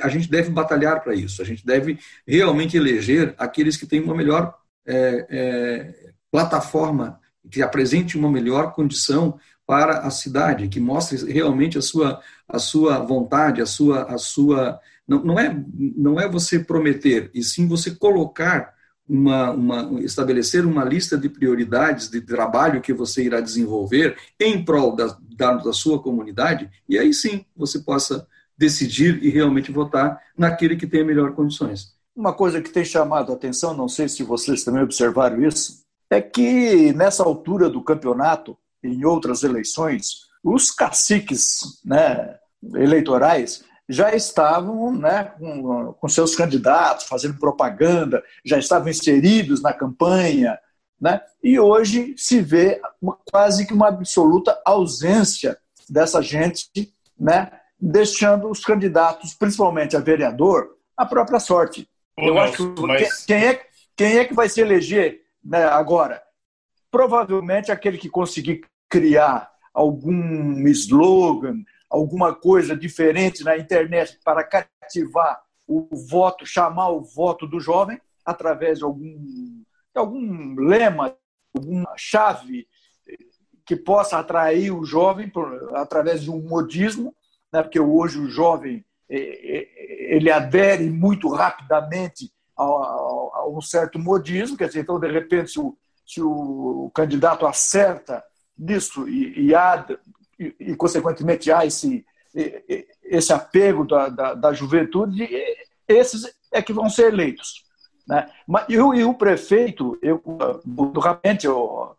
a 0.00 0.08
gente 0.08 0.30
deve 0.30 0.48
batalhar 0.48 1.02
para 1.02 1.14
isso. 1.14 1.42
A 1.42 1.44
gente 1.44 1.66
deve 1.66 1.98
realmente 2.26 2.78
eleger 2.78 3.34
aqueles 3.36 3.76
que 3.76 3.86
têm 3.86 4.00
uma 4.00 4.14
melhor 4.14 4.54
é, 4.86 5.26
é, 5.28 6.12
plataforma, 6.30 7.20
que 7.50 7.60
apresente 7.60 8.16
uma 8.16 8.30
melhor 8.30 8.72
condição 8.72 9.38
para 9.66 9.98
a 9.98 10.10
cidade, 10.10 10.68
que 10.68 10.80
mostre 10.80 11.30
realmente 11.30 11.76
a 11.76 11.82
sua, 11.82 12.22
a 12.48 12.58
sua 12.58 13.00
vontade, 13.00 13.60
a 13.60 13.66
sua, 13.66 14.04
a 14.04 14.16
sua 14.16 14.80
não, 15.06 15.22
não 15.22 15.38
é 15.38 15.54
não 15.78 16.18
é 16.18 16.26
você 16.26 16.58
prometer, 16.58 17.30
e 17.34 17.42
sim 17.42 17.68
você 17.68 17.90
colocar 17.90 18.74
uma, 19.06 19.50
uma, 19.50 20.00
estabelecer 20.02 20.64
uma 20.64 20.84
lista 20.84 21.16
de 21.16 21.28
prioridades 21.28 22.08
de 22.08 22.20
trabalho 22.20 22.80
que 22.80 22.92
você 22.92 23.24
irá 23.24 23.40
desenvolver 23.40 24.16
em 24.38 24.62
prol 24.62 24.94
da, 24.96 25.16
da, 25.36 25.54
da 25.54 25.72
sua 25.72 26.02
comunidade, 26.02 26.70
e 26.88 26.98
aí 26.98 27.12
sim 27.12 27.44
você 27.54 27.78
possa 27.78 28.26
decidir 28.58 29.22
e 29.22 29.30
realmente 29.30 29.70
votar 29.70 30.20
naquele 30.36 30.76
que 30.76 30.86
tem 30.86 31.04
melhor 31.04 31.32
condições. 31.32 31.96
Uma 32.14 32.32
coisa 32.32 32.60
que 32.60 32.70
tem 32.70 32.84
chamado 32.84 33.30
a 33.30 33.36
atenção, 33.36 33.72
não 33.72 33.88
sei 33.88 34.08
se 34.08 34.24
vocês 34.24 34.64
também 34.64 34.82
observaram 34.82 35.40
isso, 35.40 35.84
é 36.10 36.20
que 36.20 36.92
nessa 36.92 37.22
altura 37.22 37.70
do 37.70 37.82
campeonato, 37.82 38.58
em 38.82 39.04
outras 39.04 39.44
eleições, 39.44 40.26
os 40.42 40.70
caciques 40.70 41.80
né, 41.84 42.36
eleitorais 42.74 43.64
já 43.88 44.14
estavam 44.14 44.92
né, 44.92 45.24
com, 45.38 45.92
com, 45.94 46.08
seus 46.08 46.34
candidatos, 46.34 47.06
fazendo 47.06 47.38
propaganda, 47.38 48.22
já 48.44 48.58
estavam 48.58 48.88
inseridos 48.88 49.62
na 49.62 49.72
campanha, 49.72 50.58
né, 51.00 51.20
e 51.42 51.58
hoje 51.58 52.14
se 52.16 52.40
vê 52.40 52.80
uma, 53.00 53.16
quase 53.30 53.66
que 53.66 53.72
uma 53.72 53.88
absoluta 53.88 54.60
ausência 54.64 55.56
dessa 55.88 56.20
gente, 56.20 56.92
né, 57.18 57.50
deixando 57.80 58.50
os 58.50 58.64
candidatos, 58.64 59.34
principalmente 59.34 59.96
a 59.96 60.00
vereador, 60.00 60.76
a 60.96 61.06
própria 61.06 61.38
sorte. 61.38 61.88
Eu 62.16 62.34
Nelson, 62.34 62.42
acho 62.42 62.74
que 62.74 62.86
mas... 62.86 63.24
quem, 63.24 63.44
é, 63.44 63.66
quem 63.96 64.18
é 64.18 64.24
que 64.24 64.34
vai 64.34 64.48
se 64.48 64.60
eleger 64.60 65.22
né, 65.44 65.64
agora? 65.64 66.22
provavelmente 66.90 67.70
aquele 67.70 67.98
que 67.98 68.08
conseguir 68.08 68.62
criar 68.88 69.50
algum 69.72 70.66
slogan, 70.68 71.62
alguma 71.88 72.34
coisa 72.34 72.76
diferente 72.76 73.44
na 73.44 73.56
internet 73.56 74.18
para 74.24 74.44
cativar 74.44 75.40
o 75.66 75.88
voto, 76.08 76.46
chamar 76.46 76.90
o 76.90 77.02
voto 77.02 77.46
do 77.46 77.60
jovem 77.60 78.00
através 78.24 78.78
de 78.78 78.84
algum, 78.84 79.62
algum 79.94 80.54
lema, 80.56 81.14
alguma 81.54 81.92
chave 81.96 82.66
que 83.64 83.76
possa 83.76 84.18
atrair 84.18 84.70
o 84.70 84.84
jovem 84.84 85.28
por, 85.28 85.76
através 85.76 86.22
de 86.22 86.30
um 86.30 86.40
modismo, 86.40 87.14
né? 87.52 87.62
porque 87.62 87.80
hoje 87.80 88.18
o 88.18 88.28
jovem 88.28 88.84
ele 89.08 90.30
adere 90.30 90.90
muito 90.90 91.28
rapidamente 91.28 92.30
a, 92.56 93.46
um 93.48 93.60
certo 93.60 93.98
modismo, 93.98 94.56
quer 94.56 94.68
dizer, 94.68 94.80
então 94.80 95.00
de 95.00 95.10
repente 95.10 95.52
se 95.52 95.60
o, 95.60 95.76
se 96.06 96.20
o 96.20 96.90
candidato 96.94 97.46
acerta 97.46 98.22
nisso 98.58 99.08
e, 99.08 99.46
e 99.46 99.54
há, 99.54 99.86
e, 100.38 100.54
e, 100.60 100.76
consequentemente 100.76 101.50
há 101.50 101.64
esse, 101.64 102.04
esse 103.04 103.32
apego 103.32 103.86
da, 103.86 104.08
da, 104.08 104.34
da, 104.34 104.52
juventude, 104.52 105.28
esses 105.86 106.30
é 106.52 106.60
que 106.60 106.72
vão 106.72 106.90
ser 106.90 107.12
eleitos. 107.12 107.64
Né? 108.06 108.28
Mas, 108.46 108.66
e, 108.68 108.78
o, 108.78 108.94
e 108.94 109.04
o 109.04 109.14
prefeito, 109.14 109.98
eu, 110.02 110.22
rapidamente, 111.00 111.46
eu, 111.46 111.94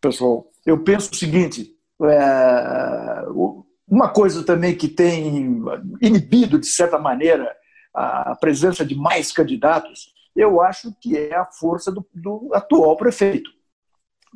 pessoal, 0.00 0.46
eu 0.66 0.82
penso 0.82 1.12
o 1.12 1.16
seguinte, 1.16 1.74
é, 2.02 3.24
uma 3.86 4.08
coisa 4.08 4.44
também 4.44 4.74
que 4.74 4.88
tem 4.88 5.62
inibido, 6.00 6.58
de 6.58 6.66
certa 6.66 6.98
maneira, 6.98 7.54
a 7.92 8.34
presença 8.34 8.84
de 8.84 8.94
mais 8.94 9.30
candidatos 9.30 10.14
eu 10.34 10.60
acho 10.60 10.92
que 11.00 11.16
é 11.16 11.34
a 11.34 11.46
força 11.46 11.92
do, 11.92 12.04
do 12.12 12.50
atual 12.52 12.96
prefeito. 12.96 13.50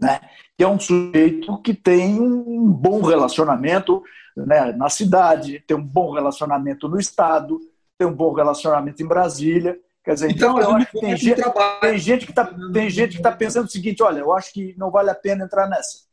Né? 0.00 0.20
Que 0.56 0.62
é 0.62 0.68
um 0.68 0.78
sujeito 0.78 1.60
que 1.60 1.74
tem 1.74 2.20
um 2.20 2.70
bom 2.70 3.02
relacionamento 3.02 4.02
né, 4.36 4.72
na 4.72 4.88
cidade, 4.88 5.60
tem 5.66 5.76
um 5.76 5.84
bom 5.84 6.12
relacionamento 6.12 6.88
no 6.88 7.00
Estado, 7.00 7.58
tem 7.96 8.06
um 8.06 8.14
bom 8.14 8.32
relacionamento 8.32 9.02
em 9.02 9.06
Brasília. 9.06 9.78
Quer 10.04 10.14
dizer, 10.14 10.30
então, 10.30 10.56
então 10.56 10.70
eu 10.70 10.76
acho 10.76 10.90
que 10.92 11.00
tem 11.00 11.16
gente, 11.16 11.42
tem 11.80 11.98
gente 11.98 12.24
que 12.26 12.32
está 12.32 12.44
tem 12.72 12.88
gente 12.88 13.10
que 13.10 13.16
está 13.16 13.32
pensando 13.32 13.66
o 13.66 13.70
seguinte: 13.70 14.02
olha, 14.02 14.20
eu 14.20 14.32
acho 14.32 14.52
que 14.52 14.74
não 14.78 14.90
vale 14.90 15.10
a 15.10 15.14
pena 15.14 15.44
entrar 15.44 15.68
nessa, 15.68 16.04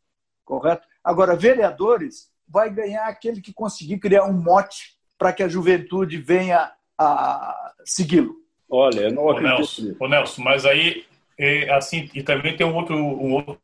correto? 0.43 0.85
Agora, 1.03 1.35
vereadores 1.35 2.31
vai 2.47 2.69
ganhar 2.69 3.05
aquele 3.05 3.41
que 3.41 3.53
conseguir 3.53 3.99
criar 3.99 4.25
um 4.25 4.33
mote 4.33 4.95
para 5.17 5.33
que 5.33 5.43
a 5.43 5.47
juventude 5.47 6.17
venha 6.17 6.71
a 6.97 7.73
segui-lo. 7.83 8.35
Olha, 8.69 9.01
eu 9.01 9.13
não 9.13 9.29
acredito 9.29 9.57
Nelson, 9.57 9.95
Ô 9.99 10.07
Nelson, 10.07 10.41
mas 10.41 10.65
aí, 10.65 11.05
é, 11.37 11.71
assim, 11.73 12.09
e 12.13 12.23
também 12.23 12.55
tem 12.55 12.65
um 12.65 12.75
outro... 12.75 12.95
Um 12.95 13.33
outro 13.33 13.57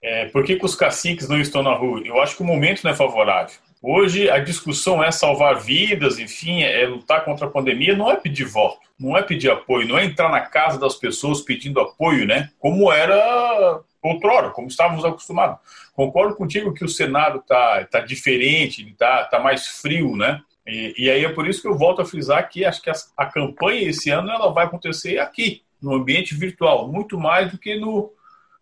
é, 0.00 0.26
por 0.26 0.44
que, 0.44 0.56
que 0.56 0.64
os 0.64 0.76
caciques 0.76 1.28
não 1.28 1.40
estão 1.40 1.62
na 1.62 1.74
rua? 1.74 2.00
Eu 2.04 2.22
acho 2.22 2.36
que 2.36 2.42
o 2.42 2.46
momento 2.46 2.84
não 2.84 2.92
é 2.92 2.94
favorável. 2.94 3.56
Hoje 3.82 4.28
a 4.28 4.38
discussão 4.38 5.02
é 5.02 5.10
salvar 5.10 5.60
vidas, 5.60 6.18
enfim, 6.18 6.62
é 6.62 6.86
lutar 6.86 7.24
contra 7.24 7.46
a 7.46 7.50
pandemia, 7.50 7.96
não 7.96 8.10
é 8.10 8.16
pedir 8.16 8.44
voto, 8.44 8.80
não 8.98 9.16
é 9.16 9.22
pedir 9.22 9.50
apoio, 9.50 9.86
não 9.86 9.98
é 9.98 10.04
entrar 10.04 10.30
na 10.30 10.40
casa 10.40 10.78
das 10.78 10.96
pessoas 10.96 11.40
pedindo 11.40 11.80
apoio, 11.80 12.26
né? 12.26 12.50
Como 12.58 12.92
era 12.92 13.80
outrora, 14.02 14.50
como 14.50 14.68
estávamos 14.68 15.04
acostumados. 15.04 15.58
Concordo 15.94 16.36
contigo 16.36 16.72
que 16.72 16.84
o 16.84 16.88
Senado 16.88 17.38
está 17.38 17.84
tá 17.84 18.00
diferente, 18.00 18.88
está 18.88 19.24
tá 19.24 19.38
mais 19.40 19.66
frio, 19.66 20.16
né? 20.16 20.40
E, 20.66 20.94
e, 20.98 21.10
aí 21.10 21.24
é 21.24 21.32
por 21.32 21.48
isso 21.48 21.62
que 21.62 21.68
eu 21.68 21.78
volto 21.78 22.02
a 22.02 22.04
frisar 22.04 22.48
que 22.48 22.64
acho 22.64 22.82
que 22.82 22.90
a, 22.90 22.94
a, 23.16 23.24
campanha 23.24 23.88
esse 23.88 24.10
ano 24.10 24.30
ela 24.30 24.52
vai 24.52 24.66
acontecer 24.66 25.18
aqui, 25.18 25.62
no 25.80 25.94
ambiente 25.94 26.34
virtual, 26.34 26.86
muito 26.86 27.18
mais 27.18 27.50
do 27.50 27.56
que 27.56 27.76
no, 27.76 28.12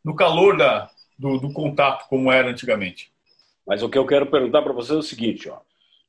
no 0.04 0.14
calor 0.14 0.56
da, 0.56 0.88
do, 1.18 1.38
do 1.38 1.52
contato, 1.52 2.08
como 2.08 2.30
era 2.30 2.48
antigamente. 2.48 3.10
Mas 3.66 3.82
o 3.82 3.88
que 3.88 3.98
eu 3.98 4.06
quero 4.06 4.26
perguntar 4.26 4.62
para 4.62 4.72
você 4.72 4.92
é 4.92 4.96
o 4.96 5.02
seguinte: 5.02 5.48
ó, 5.48 5.58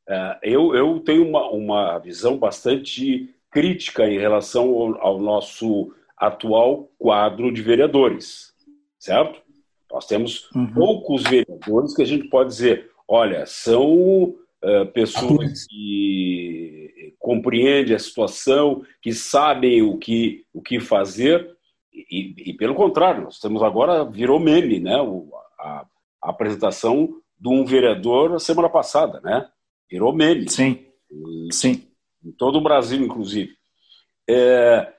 é, 0.08 0.40
eu, 0.44 0.76
eu 0.76 1.00
tenho 1.00 1.28
uma, 1.28 1.50
uma 1.50 1.98
visão 1.98 2.38
bastante 2.38 3.34
crítica 3.50 4.08
em 4.08 4.20
relação 4.20 4.70
ao, 4.70 5.02
ao 5.02 5.20
nosso 5.20 5.92
atual 6.16 6.90
quadro 6.98 7.52
de 7.52 7.62
vereadores, 7.62 8.54
certo? 9.08 9.42
Nós 9.92 10.06
temos 10.06 10.52
uhum. 10.54 10.74
poucos 10.74 11.24
vereadores 11.24 11.96
que 11.96 12.02
a 12.02 12.06
gente 12.06 12.28
pode 12.28 12.50
dizer, 12.50 12.92
olha, 13.08 13.46
são 13.46 14.36
uh, 14.64 14.86
pessoas 14.94 15.66
que 15.66 17.16
compreendem 17.18 17.96
a 17.96 18.00
situação, 18.00 18.84
que 19.02 19.14
sabem 19.14 19.82
o 19.82 19.98
que, 19.98 20.46
o 20.54 20.62
que 20.62 20.80
fazer, 20.80 21.56
e, 21.94 22.52
e 22.52 22.54
pelo 22.54 22.76
contrário, 22.76 23.24
nós 23.24 23.40
temos 23.40 23.64
agora, 23.64 24.04
virou 24.04 24.40
meme, 24.40 24.80
né? 24.80 25.02
O, 25.02 25.30
a, 25.58 25.86
a, 26.22 26.30
apresentação 26.30 27.10
de 27.40 27.48
um 27.48 27.66
vereador 27.66 28.34
a 28.34 28.40
semana 28.40 28.70
passada, 28.70 29.20
né? 29.22 29.50
Virou 29.90 30.14
meme. 30.14 30.50
Sim, 30.50 30.86
e, 31.10 31.48
sim. 31.52 31.88
Em 32.24 32.32
todo 32.32 32.58
o 32.58 32.64
Brasil, 32.64 33.04
inclusive. 33.04 33.54
É, 34.30 34.94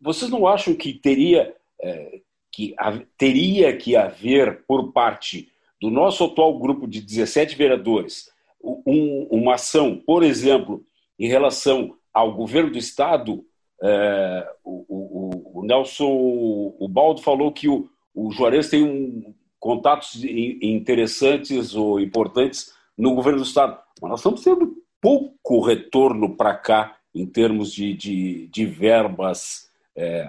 vocês 0.00 0.30
não 0.30 0.46
acham 0.46 0.74
que 0.74 0.92
teria 0.92 1.54
é, 1.80 2.20
que 2.52 2.74
teria 3.16 3.76
que 3.76 3.96
haver 3.96 4.64
por 4.66 4.92
parte 4.92 5.48
do 5.80 5.90
nosso 5.90 6.24
atual 6.24 6.58
grupo 6.58 6.86
de 6.86 7.00
17 7.00 7.56
vereadores 7.56 8.30
um, 8.62 9.28
uma 9.30 9.54
ação, 9.54 9.96
por 9.96 10.22
exemplo, 10.22 10.84
em 11.18 11.28
relação 11.28 11.96
ao 12.12 12.34
governo 12.34 12.70
do 12.70 12.78
estado? 12.78 13.44
É, 13.80 14.48
o, 14.64 14.84
o, 14.88 15.60
o, 15.60 15.64
Nelson, 15.64 16.08
o 16.08 16.88
Baldo 16.88 17.22
falou 17.22 17.52
que 17.52 17.68
o, 17.68 17.88
o 18.12 18.32
Juarez 18.32 18.68
tem 18.68 18.82
um, 18.82 19.32
contatos 19.60 20.22
interessantes 20.24 21.74
ou 21.74 22.00
importantes 22.00 22.72
no 22.96 23.14
governo 23.14 23.38
do 23.38 23.44
estado, 23.44 23.78
mas 24.00 24.10
nós 24.10 24.20
estamos 24.20 24.42
tendo 24.42 24.76
pouco 25.00 25.60
retorno 25.60 26.36
para 26.36 26.54
cá 26.54 26.96
em 27.14 27.24
termos 27.24 27.72
de, 27.72 27.94
de, 27.94 28.48
de 28.48 28.66
verbas 28.66 29.70
é, 29.96 30.28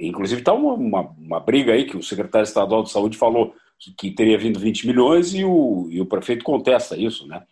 inclusive 0.00 0.40
está 0.40 0.52
uma, 0.52 0.74
uma, 0.74 1.00
uma, 1.18 1.40
briga 1.40 1.72
aí 1.72 1.84
que 1.84 1.96
o 1.96 2.02
secretário 2.02 2.44
estadual 2.44 2.82
de 2.82 2.90
saúde 2.90 3.16
falou 3.16 3.54
que 3.96 4.10
teria 4.10 4.38
vindo 4.38 4.58
20 4.58 4.86
milhões 4.86 5.34
e 5.34 5.44
o, 5.44 5.88
e 5.90 6.00
o 6.00 6.06
prefeito 6.06 6.44
contesta 6.44 6.96
isso, 6.96 7.26
né? 7.26 7.42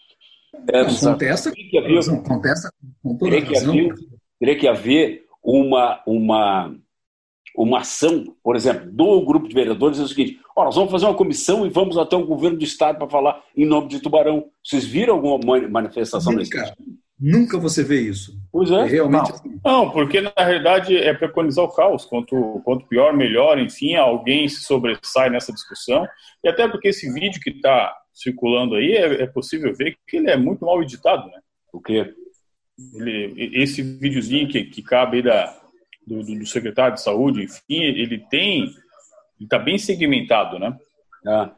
É, 0.68 0.82
não, 0.82 0.94
contesta, 0.94 1.52
que 1.52 1.80
não, 1.80 2.22
contesta 2.22 2.72
com 3.02 3.16
toda 3.16 3.30
teria 3.30 3.46
que, 3.46 3.56
haver, 3.56 3.94
teria 4.38 4.56
que 4.56 4.68
haver 4.68 5.24
uma, 5.42 6.00
uma, 6.06 6.74
uma 7.56 7.80
ação, 7.80 8.34
por 8.42 8.56
exemplo, 8.56 8.90
do 8.90 9.24
grupo 9.24 9.46
de 9.48 9.54
vereadores, 9.54 9.98
é 9.98 10.02
o 10.02 10.08
seguinte, 10.08 10.40
ó, 10.56 10.64
nós 10.64 10.74
vamos 10.74 10.90
fazer 10.90 11.06
uma 11.06 11.14
comissão 11.14 11.66
e 11.66 11.68
vamos 11.68 11.98
até 11.98 12.16
o 12.16 12.24
governo 12.24 12.56
do 12.56 12.64
estado 12.64 12.98
para 12.98 13.08
falar 13.08 13.42
em 13.56 13.66
nome 13.66 13.88
de 13.88 14.00
Tubarão. 14.00 14.46
Vocês 14.64 14.84
viram 14.84 15.14
alguma 15.14 15.68
manifestação 15.68 16.32
nesse 16.32 16.52
sentido? 16.52 17.03
Nunca 17.18 17.58
você 17.58 17.82
vê 17.82 18.00
isso. 18.00 18.36
Pois 18.50 18.70
é. 18.70 18.80
é 18.80 18.84
realmente 18.84 19.28
não. 19.28 19.34
Assim. 19.34 19.60
não, 19.64 19.90
porque 19.90 20.20
na 20.20 20.32
realidade 20.36 20.96
é 20.96 21.14
preconizar 21.14 21.64
o 21.64 21.72
caos. 21.72 22.04
Quanto, 22.04 22.60
quanto 22.64 22.86
pior, 22.86 23.16
melhor. 23.16 23.58
Enfim, 23.58 23.94
alguém 23.94 24.48
se 24.48 24.62
sobressai 24.64 25.30
nessa 25.30 25.52
discussão. 25.52 26.06
E 26.42 26.48
até 26.48 26.68
porque 26.68 26.88
esse 26.88 27.12
vídeo 27.12 27.40
que 27.40 27.50
está 27.50 27.96
circulando 28.12 28.74
aí 28.74 28.92
é, 28.92 29.22
é, 29.22 29.26
possível 29.26 29.74
ver 29.74 29.96
que 30.06 30.16
ele 30.16 30.30
é 30.30 30.36
muito 30.36 30.64
mal 30.64 30.82
editado, 30.82 31.26
né? 31.28 31.40
O 31.72 31.80
quê? 31.80 32.12
Ele, 32.94 33.50
esse 33.54 33.82
videozinho 33.82 34.48
que, 34.48 34.64
que 34.64 34.82
cabe 34.82 35.18
aí 35.18 35.22
da, 35.22 35.56
do, 36.06 36.22
do, 36.22 36.46
secretário 36.46 36.94
de 36.94 37.02
saúde, 37.02 37.44
enfim, 37.44 37.82
ele 37.82 38.18
tem. 38.18 38.62
Ele 38.64 38.74
está 39.42 39.58
bem 39.58 39.78
segmentado, 39.78 40.58
né? 40.58 40.76
Ah. 41.26 41.50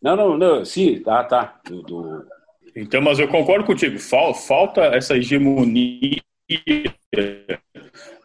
Não, 0.00 0.16
não, 0.16 0.38
não, 0.38 0.64
sim, 0.64 1.00
tá, 1.02 1.22
tá. 1.24 1.60
Do, 1.64 1.82
do 1.82 2.26
então, 2.74 3.00
mas 3.00 3.18
eu 3.18 3.28
concordo 3.28 3.64
contigo. 3.64 3.98
Falta 3.98 4.82
essa 4.94 5.16
hegemonia 5.16 6.20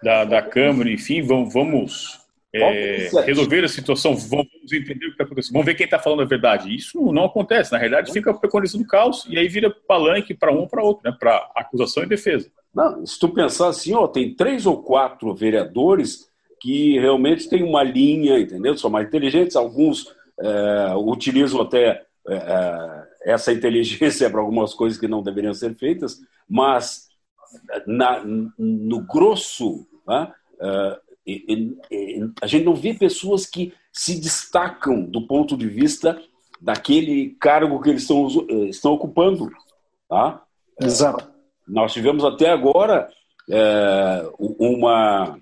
da, 0.03 0.25
da 0.25 0.41
Câmara, 0.41 0.89
enfim, 0.91 1.21
vamos, 1.21 1.53
vamos 1.53 2.25
é, 2.53 3.09
resolver 3.25 3.63
a 3.63 3.67
situação, 3.67 4.15
vamos 4.15 4.71
entender 4.71 5.05
o 5.05 5.09
que 5.09 5.13
está 5.13 5.23
acontecendo, 5.25 5.53
vamos 5.53 5.65
ver 5.65 5.75
quem 5.75 5.85
está 5.85 5.99
falando 5.99 6.21
a 6.21 6.25
verdade. 6.25 6.73
Isso 6.73 7.11
não, 7.11 7.25
acontece, 7.25 7.71
na 7.71 7.77
realidade 7.77 8.13
fica 8.13 8.33
preconizando 8.33 8.87
caos 8.87 9.25
e 9.29 9.37
aí 9.37 9.47
vira 9.47 9.69
palanque 9.69 10.33
para 10.33 10.51
um 10.51 10.67
para 10.67 10.83
outro, 10.83 11.09
né, 11.09 11.15
para 11.19 11.49
acusação 11.55 12.03
e 12.03 12.07
defesa. 12.07 12.49
Não, 12.73 13.05
se 13.05 13.19
tu 13.19 13.29
pensar 13.29 13.69
assim, 13.69 13.93
ó, 13.93 14.07
tem 14.07 14.33
três 14.33 14.65
ou 14.65 14.81
quatro 14.81 15.33
vereadores 15.33 16.29
que 16.61 16.99
realmente 16.99 17.49
têm 17.49 17.63
uma 17.63 17.83
linha, 17.83 18.39
entendeu? 18.39 18.77
São 18.77 18.89
mais 18.89 19.07
inteligentes, 19.07 19.55
alguns 19.55 20.13
é, 20.39 20.93
utilizam 20.95 21.61
até 21.61 22.03
é, 22.27 22.35
é 22.35 23.05
essa 23.25 23.51
inteligência 23.51 24.29
para 24.29 24.39
algumas 24.39 24.73
coisas 24.73 24.99
que 24.99 25.07
não 25.07 25.23
deveriam 25.23 25.53
ser 25.53 25.75
feitas, 25.75 26.21
mas 26.47 27.09
na, 27.87 28.23
no 28.23 29.01
grosso, 29.01 29.87
né, 30.07 30.31
uh, 30.61 31.05
a 32.41 32.47
gente 32.47 32.65
não 32.65 32.75
vê 32.75 32.93
pessoas 32.93 33.47
que 33.47 33.73
se 33.91 34.19
destacam 34.19 35.03
do 35.03 35.25
ponto 35.25 35.57
de 35.57 35.67
vista 35.67 36.21
daquele 36.61 37.35
cargo 37.39 37.81
que 37.81 37.89
eles 37.89 38.03
estão, 38.03 38.27
eh, 38.49 38.65
estão 38.65 38.93
ocupando. 38.93 39.49
Tá? 40.07 40.43
Exato. 40.79 41.27
Nós 41.67 41.93
tivemos 41.93 42.23
até 42.23 42.49
agora 42.49 43.09
é, 43.49 44.29
uma, 44.37 45.39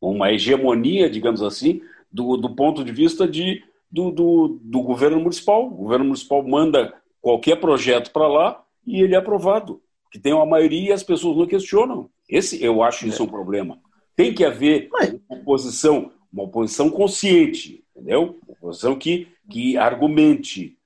uma 0.00 0.32
hegemonia, 0.32 1.08
digamos 1.08 1.42
assim, 1.42 1.80
do, 2.10 2.36
do 2.36 2.54
ponto 2.54 2.84
de 2.84 2.92
vista 2.92 3.26
de, 3.26 3.64
do, 3.90 4.10
do, 4.10 4.60
do 4.62 4.82
governo 4.82 5.20
municipal. 5.20 5.66
O 5.66 5.70
governo 5.70 6.04
municipal 6.04 6.42
manda 6.42 6.92
qualquer 7.22 7.56
projeto 7.56 8.10
para 8.10 8.26
lá 8.26 8.62
e 8.86 9.00
ele 9.00 9.14
é 9.14 9.18
aprovado. 9.18 9.80
Que 10.10 10.18
tem 10.18 10.34
uma 10.34 10.44
maioria 10.44 10.90
e 10.90 10.92
as 10.92 11.02
pessoas 11.02 11.38
não 11.38 11.46
questionam. 11.46 12.10
Esse, 12.28 12.62
eu 12.62 12.82
acho 12.82 13.06
isso 13.06 13.22
é. 13.22 13.24
um 13.24 13.28
problema. 13.28 13.78
Tem 14.14 14.34
que 14.34 14.44
haver 14.44 14.90
uma 15.30 15.40
oposição, 15.40 16.12
uma 16.30 16.42
oposição 16.42 16.90
consciente, 16.90 17.82
entendeu? 17.96 18.38
Uma 18.46 18.52
oposição 18.52 18.94
que, 18.94 19.28
que 19.48 19.78
argumente. 19.78 20.76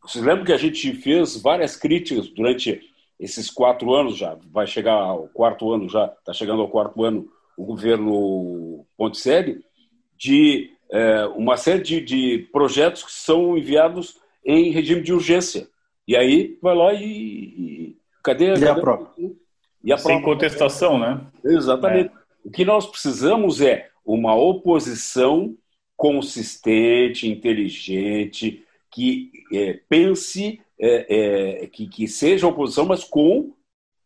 Vocês 0.00 0.24
lembram 0.24 0.44
que 0.44 0.52
a 0.52 0.58
gente 0.58 0.92
fez 0.92 1.36
várias 1.36 1.74
críticas 1.74 2.28
durante 2.28 2.80
esses 3.18 3.50
quatro 3.50 3.94
anos 3.94 4.16
já, 4.16 4.36
vai 4.50 4.66
chegar 4.66 4.94
ao 4.94 5.28
quarto 5.28 5.72
ano 5.72 5.88
já, 5.88 6.06
está 6.06 6.32
chegando 6.32 6.60
ao 6.60 6.68
quarto 6.68 7.04
ano 7.04 7.28
o 7.56 7.64
governo 7.64 8.84
Ponticelli, 8.96 9.60
de 10.16 10.70
é, 10.90 11.24
uma 11.26 11.56
série 11.56 11.82
de, 11.82 12.00
de 12.00 12.48
projetos 12.52 13.04
que 13.04 13.12
são 13.12 13.56
enviados 13.56 14.16
em 14.44 14.70
regime 14.70 15.02
de 15.02 15.12
urgência. 15.12 15.68
E 16.06 16.16
aí 16.16 16.58
vai 16.60 16.74
lá 16.74 16.92
e. 16.94 17.04
e 17.04 17.96
cadê, 18.22 18.46
e 18.46 18.54
cadê 18.54 18.68
a 18.68 18.74
prova? 18.74 19.12
E 19.84 19.92
a 19.92 19.98
Sem 19.98 20.20
prova? 20.20 20.24
contestação, 20.24 20.98
né? 20.98 21.20
Exatamente. 21.44 22.10
É. 22.14 22.22
O 22.44 22.50
que 22.50 22.64
nós 22.64 22.86
precisamos 22.86 23.60
é 23.60 23.88
uma 24.04 24.34
oposição 24.34 25.56
consistente, 25.96 27.28
inteligente, 27.28 28.64
que 28.90 29.30
é, 29.52 29.80
pense, 29.88 30.60
é, 30.78 31.62
é, 31.62 31.66
que, 31.68 31.86
que 31.86 32.08
seja 32.08 32.46
oposição, 32.46 32.84
mas 32.84 33.04
com 33.04 33.54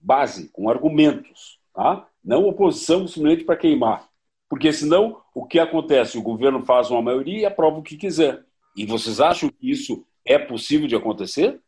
base, 0.01 0.49
com 0.51 0.69
argumentos. 0.69 1.59
Tá? 1.75 2.07
Não 2.23 2.47
oposição 2.47 3.07
simplesmente 3.07 3.45
para 3.45 3.57
queimar. 3.57 4.09
Porque 4.49 4.73
senão, 4.73 5.21
o 5.35 5.45
que 5.45 5.59
acontece? 5.59 6.17
O 6.19 6.23
governo 6.23 6.65
faz 6.65 6.91
uma 6.91 7.03
maioria 7.03 7.41
e 7.41 7.47
aprova 7.47 7.79
o 7.79 7.83
que 7.83 7.97
quiser. 7.97 8.45
E 8.77 8.87
vocês 8.87 9.21
acham 9.21 9.49
que 9.49 9.71
isso 9.71 10.06
é 10.27 10.39
possível 10.39 10.89
de 10.89 10.97
acontecer? 10.97 11.59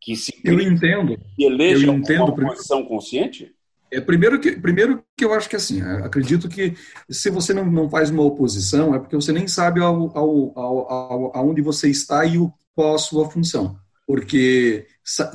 Que 0.00 0.14
se 0.16 0.32
eu 0.44 0.60
entendo. 0.60 1.18
Que 1.36 1.44
eleja 1.44 1.86
eu 1.86 1.94
entendo, 1.94 2.24
uma 2.24 2.34
posição 2.34 2.84
consciente? 2.84 3.52
É, 3.90 4.00
primeiro, 4.00 4.40
que, 4.40 4.52
primeiro 4.52 5.04
que 5.16 5.24
eu 5.24 5.32
acho 5.32 5.48
que 5.48 5.56
assim, 5.56 5.82
acredito 5.82 6.48
que 6.48 6.74
se 7.10 7.30
você 7.30 7.52
não, 7.52 7.64
não 7.64 7.88
faz 7.88 8.10
uma 8.10 8.22
oposição, 8.22 8.94
é 8.94 8.98
porque 8.98 9.14
você 9.14 9.32
nem 9.32 9.46
sabe 9.46 9.80
ao, 9.80 10.16
ao, 10.16 10.58
ao, 10.58 11.36
aonde 11.36 11.60
você 11.60 11.88
está 11.88 12.24
e 12.24 12.38
o, 12.38 12.52
qual 12.74 12.94
a 12.94 12.98
sua 12.98 13.30
função. 13.30 13.76
Porque 14.06 14.86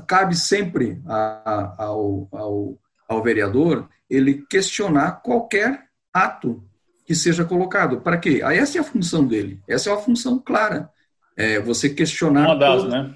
cabe 0.08 0.36
sempre 0.36 1.02
a, 1.06 1.86
ao, 1.86 2.28
ao, 2.32 2.80
ao 3.08 3.24
vereador 3.24 3.88
ele 4.10 4.46
questionar 4.50 5.22
qualquer 5.22 5.86
ato 6.12 6.64
que 7.06 7.16
seja 7.16 7.46
colocado. 7.46 8.02
Para 8.02 8.18
quê? 8.18 8.42
Essa 8.44 8.80
é 8.80 8.82
a 8.82 8.84
função 8.84 9.26
dele. 9.26 9.62
Essa 9.68 9.90
é 9.90 9.94
uma 9.94 10.02
função 10.02 10.40
clara 10.40 10.90
é, 11.38 11.60
você 11.60 11.90
questionar. 11.90 12.48
Uma 12.48 12.56
das, 12.56 12.84
né? 12.86 13.16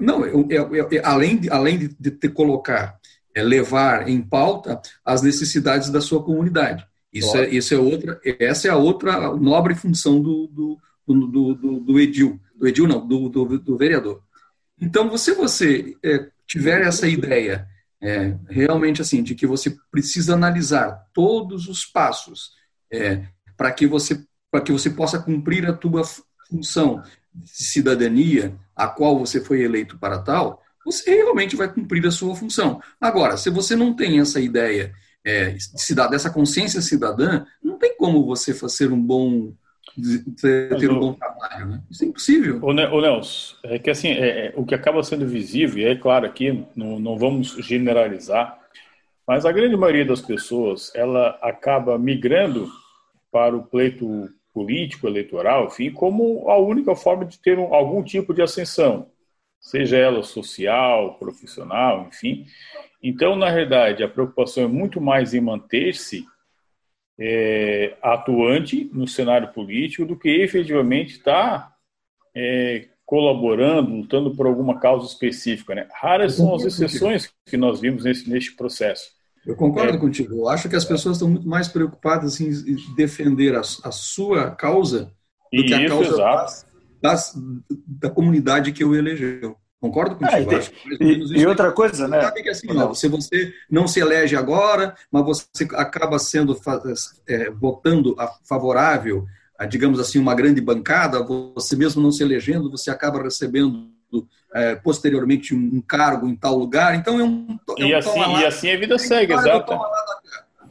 Não, 0.00 0.24
eu, 0.26 0.46
eu, 0.50 0.76
eu, 0.76 0.88
além, 1.02 1.38
de, 1.38 1.50
além 1.50 1.78
de, 1.78 1.96
de 1.98 2.10
te 2.10 2.28
colocar, 2.28 3.00
é, 3.34 3.42
levar 3.42 4.08
em 4.08 4.20
pauta 4.20 4.80
as 5.04 5.22
necessidades 5.22 5.88
da 5.88 6.00
sua 6.00 6.22
comunidade. 6.22 6.86
Isso 7.12 7.36
é, 7.36 7.48
isso 7.48 7.74
é 7.74 7.78
outra, 7.78 8.20
essa 8.38 8.68
é 8.68 8.70
a 8.70 8.76
outra 8.76 9.34
nobre 9.36 9.74
função 9.74 10.22
do, 10.22 10.46
do, 10.46 10.78
do, 11.08 11.54
do, 11.54 11.80
do 11.80 11.98
edil, 11.98 12.40
do 12.54 12.68
edil 12.68 12.86
não, 12.86 13.04
do, 13.04 13.28
do, 13.28 13.58
do 13.58 13.76
vereador. 13.76 14.22
Então, 14.80 15.16
se 15.18 15.32
você 15.32 15.96
é, 16.04 16.28
tiver 16.46 16.82
essa 16.82 17.08
ideia 17.08 17.66
é, 18.00 18.36
realmente 18.48 19.02
assim 19.02 19.22
de 19.22 19.34
que 19.34 19.46
você 19.46 19.76
precisa 19.90 20.34
analisar 20.34 21.06
todos 21.12 21.68
os 21.68 21.84
passos 21.84 22.52
é, 22.92 23.24
para 23.56 23.72
que 23.72 23.86
você 23.86 24.24
para 24.50 24.62
que 24.62 24.72
você 24.72 24.90
possa 24.90 25.18
cumprir 25.18 25.64
a 25.66 25.72
tua 25.72 26.02
função 26.48 27.02
cidadania 27.44 28.54
a 28.74 28.88
qual 28.88 29.18
você 29.18 29.40
foi 29.40 29.62
eleito 29.62 29.98
para 29.98 30.18
tal, 30.18 30.62
você 30.84 31.14
realmente 31.14 31.56
vai 31.56 31.72
cumprir 31.72 32.06
a 32.06 32.10
sua 32.10 32.34
função. 32.34 32.80
Agora, 33.00 33.36
se 33.36 33.50
você 33.50 33.76
não 33.76 33.94
tem 33.94 34.20
essa 34.20 34.40
ideia 34.40 34.92
é, 35.24 35.56
dessa 36.10 36.30
consciência 36.30 36.80
cidadã, 36.80 37.44
não 37.62 37.78
tem 37.78 37.96
como 37.96 38.24
você 38.24 38.54
fazer 38.54 38.90
um 38.92 39.00
bom 39.00 39.52
ter 40.40 40.90
um 40.90 41.00
bom 41.00 41.14
trabalho, 41.14 41.66
né? 41.66 41.82
Isso 41.90 42.04
é 42.04 42.06
impossível. 42.06 42.60
O, 42.62 42.72
Nelson, 42.72 43.56
é 43.64 43.78
que 43.78 43.90
assim, 43.90 44.08
é, 44.08 44.46
é, 44.46 44.52
o 44.56 44.64
que 44.64 44.74
acaba 44.74 45.02
sendo 45.02 45.26
visível, 45.26 45.78
e 45.78 45.84
é 45.84 45.96
claro 45.96 46.26
aqui, 46.26 46.64
não, 46.76 47.00
não 47.00 47.18
vamos 47.18 47.56
generalizar, 47.58 48.58
mas 49.26 49.44
a 49.44 49.52
grande 49.52 49.76
maioria 49.76 50.04
das 50.04 50.20
pessoas, 50.20 50.92
ela 50.94 51.38
acaba 51.42 51.98
migrando 51.98 52.70
para 53.30 53.56
o 53.56 53.62
pleito 53.62 54.28
político, 54.52 55.06
eleitoral, 55.06 55.66
enfim, 55.66 55.90
como 55.90 56.48
a 56.48 56.58
única 56.58 56.94
forma 56.94 57.24
de 57.24 57.38
ter 57.38 57.58
um, 57.58 57.72
algum 57.74 58.02
tipo 58.02 58.34
de 58.34 58.42
ascensão, 58.42 59.10
seja 59.60 59.96
ela 59.96 60.22
social, 60.22 61.18
profissional, 61.18 62.06
enfim. 62.08 62.46
Então, 63.02 63.36
na 63.36 63.48
realidade, 63.48 64.02
a 64.02 64.08
preocupação 64.08 64.64
é 64.64 64.68
muito 64.68 65.00
mais 65.00 65.34
em 65.34 65.40
manter-se 65.40 66.24
é, 67.18 67.96
atuante 68.02 68.90
no 68.92 69.06
cenário 69.06 69.52
político 69.52 70.06
do 70.06 70.18
que 70.18 70.28
efetivamente 70.28 71.12
estar 71.12 71.60
tá, 71.60 71.76
é, 72.34 72.88
colaborando, 73.04 73.94
lutando 73.94 74.34
por 74.34 74.46
alguma 74.46 74.78
causa 74.80 75.06
específica. 75.06 75.74
Né? 75.74 75.88
Raras 75.92 76.34
são 76.34 76.54
as 76.54 76.64
exceções 76.64 77.32
que 77.46 77.56
nós 77.56 77.80
vimos 77.80 78.04
nesse, 78.04 78.28
neste 78.28 78.56
processo. 78.56 79.19
Eu 79.46 79.56
concordo 79.56 79.94
é. 79.94 79.98
contigo. 79.98 80.34
Eu 80.34 80.48
acho 80.48 80.68
que 80.68 80.76
as 80.76 80.84
pessoas 80.84 81.16
estão 81.16 81.28
muito 81.28 81.48
mais 81.48 81.68
preocupadas 81.68 82.40
em 82.40 82.50
defender 82.94 83.54
a, 83.54 83.60
a 83.60 83.90
sua 83.90 84.50
causa 84.50 85.10
do 85.52 85.64
que 85.64 85.74
a 85.74 85.88
causa 85.88 86.16
das, 86.16 86.66
das, 87.02 87.34
da 87.86 88.10
comunidade 88.10 88.72
que 88.72 88.84
o 88.84 88.94
elegeu. 88.94 89.56
Concordo 89.80 90.16
contigo. 90.16 90.52
É, 90.52 91.02
e, 91.02 91.40
e 91.40 91.46
outra 91.46 91.72
coisa, 91.72 92.06
né? 92.06 92.20
Sabe 92.20 92.42
que 92.42 92.50
assim, 92.50 92.66
não, 92.66 92.94
se 92.94 93.08
você 93.08 93.52
não 93.70 93.88
se 93.88 93.98
elege 93.98 94.36
agora, 94.36 94.94
mas 95.10 95.24
você 95.24 95.64
acaba 95.72 96.18
sendo 96.18 96.54
é, 97.26 97.50
votando 97.50 98.14
a, 98.18 98.30
favorável 98.46 99.24
a, 99.58 99.64
digamos 99.64 99.98
assim, 99.98 100.18
uma 100.18 100.34
grande 100.34 100.60
bancada, 100.60 101.22
você 101.22 101.76
mesmo 101.76 102.02
não 102.02 102.12
se 102.12 102.22
elegendo, 102.22 102.70
você 102.70 102.90
acaba 102.90 103.22
recebendo 103.22 103.90
é, 104.54 104.74
posteriormente 104.74 105.54
um 105.54 105.80
cargo 105.80 106.28
em 106.28 106.36
tal 106.36 106.56
lugar. 106.56 106.94
Então 106.94 107.18
é 107.18 107.24
um. 107.24 107.58
É 107.78 107.84
um 107.84 107.86
e, 107.86 107.94
assim, 107.94 108.20
e 108.20 108.44
assim 108.44 108.70
a 108.70 108.78
vida 108.78 108.98
segue, 108.98 109.32
exato. 109.32 109.74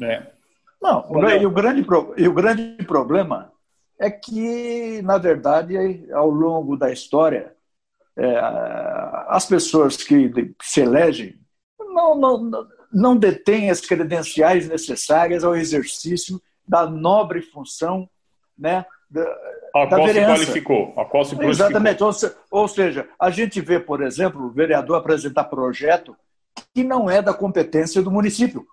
É. 0.01 0.23
Não, 0.81 1.05
e 1.29 1.45
o, 1.45 1.51
grande, 1.51 1.85
e 2.17 2.27
o 2.27 2.33
grande 2.33 2.83
problema 2.85 3.51
é 3.99 4.09
que, 4.09 5.01
na 5.01 5.17
verdade, 5.17 5.75
ao 6.13 6.29
longo 6.29 6.77
da 6.77 6.89
história, 6.89 7.53
é, 8.17 8.39
as 9.27 9.45
pessoas 9.45 9.97
que 9.97 10.31
se 10.61 10.81
elegem 10.81 11.37
não, 11.79 12.15
não, 12.15 12.67
não 12.93 13.17
detêm 13.17 13.69
as 13.69 13.81
credenciais 13.81 14.69
necessárias 14.69 15.43
ao 15.43 15.55
exercício 15.55 16.41
da 16.65 16.89
nobre 16.89 17.41
função 17.41 18.09
né, 18.57 18.85
da, 19.09 19.21
a 19.75 19.85
da 19.85 19.97
qual 19.97 20.07
vereança. 20.07 20.37
se 20.37 20.45
qualificou, 20.45 20.93
a 20.97 21.05
qual 21.05 21.25
se 21.25 21.41
Exatamente. 21.41 22.03
Ou, 22.03 22.11
ou 22.51 22.67
seja, 22.67 23.07
a 23.19 23.29
gente 23.29 23.59
vê, 23.61 23.79
por 23.79 24.01
exemplo, 24.01 24.45
o 24.45 24.51
vereador 24.51 24.97
apresentar 24.97 25.45
projeto 25.45 26.15
que 26.73 26.83
não 26.83 27.09
é 27.09 27.21
da 27.21 27.33
competência 27.33 28.01
do 28.01 28.11
município, 28.11 28.65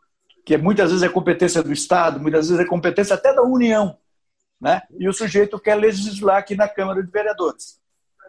que 0.44 0.56
muitas 0.56 0.90
vezes 0.90 1.02
é 1.02 1.08
competência 1.08 1.62
do 1.62 1.72
Estado, 1.72 2.20
muitas 2.20 2.48
vezes 2.48 2.64
é 2.64 2.68
competência 2.68 3.14
até 3.14 3.32
da 3.34 3.42
União. 3.42 3.96
Né? 4.60 4.82
E 4.98 5.08
o 5.08 5.12
sujeito 5.12 5.58
quer 5.58 5.74
legislar 5.74 6.38
aqui 6.38 6.54
na 6.54 6.68
Câmara 6.68 7.02
de 7.02 7.10
Vereadores. 7.10 7.80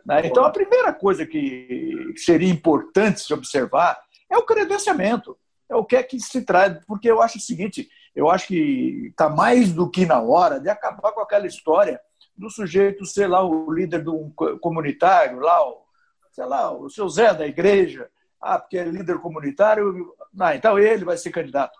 Né? 0.05 0.21
Então, 0.25 0.43
a 0.45 0.49
primeira 0.49 0.93
coisa 0.93 1.25
que 1.25 2.13
seria 2.15 2.49
importante 2.49 3.21
se 3.21 3.33
observar 3.33 3.97
é 4.29 4.37
o 4.37 4.45
credenciamento. 4.45 5.37
É 5.69 5.75
o 5.75 5.83
que 5.83 5.97
é 5.97 6.03
que 6.03 6.19
se 6.19 6.41
traz, 6.43 6.77
porque 6.85 7.11
eu 7.11 7.21
acho 7.21 7.37
o 7.37 7.41
seguinte: 7.41 7.89
eu 8.17 8.31
acho 8.31 8.47
que 8.47 9.09
está 9.11 9.29
mais 9.29 9.71
do 9.71 9.87
que 9.87 10.03
na 10.03 10.19
hora 10.19 10.59
de 10.59 10.67
acabar 10.67 11.11
com 11.11 11.21
aquela 11.21 11.45
história 11.45 12.01
do 12.35 12.49
sujeito 12.49 13.05
ser 13.05 13.27
lá 13.27 13.43
o 13.43 13.71
líder 13.71 14.03
do 14.03 14.33
comunitário, 14.59 15.39
lá, 15.39 15.63
o, 15.63 15.83
sei 16.31 16.45
lá, 16.45 16.71
o 16.71 16.89
seu 16.89 17.07
Zé 17.07 17.31
da 17.35 17.45
igreja, 17.45 18.09
ah, 18.41 18.57
porque 18.57 18.75
é 18.75 18.83
líder 18.85 19.19
comunitário, 19.19 20.15
não, 20.33 20.51
então 20.51 20.79
ele 20.79 21.05
vai 21.05 21.15
ser 21.15 21.29
candidato. 21.29 21.77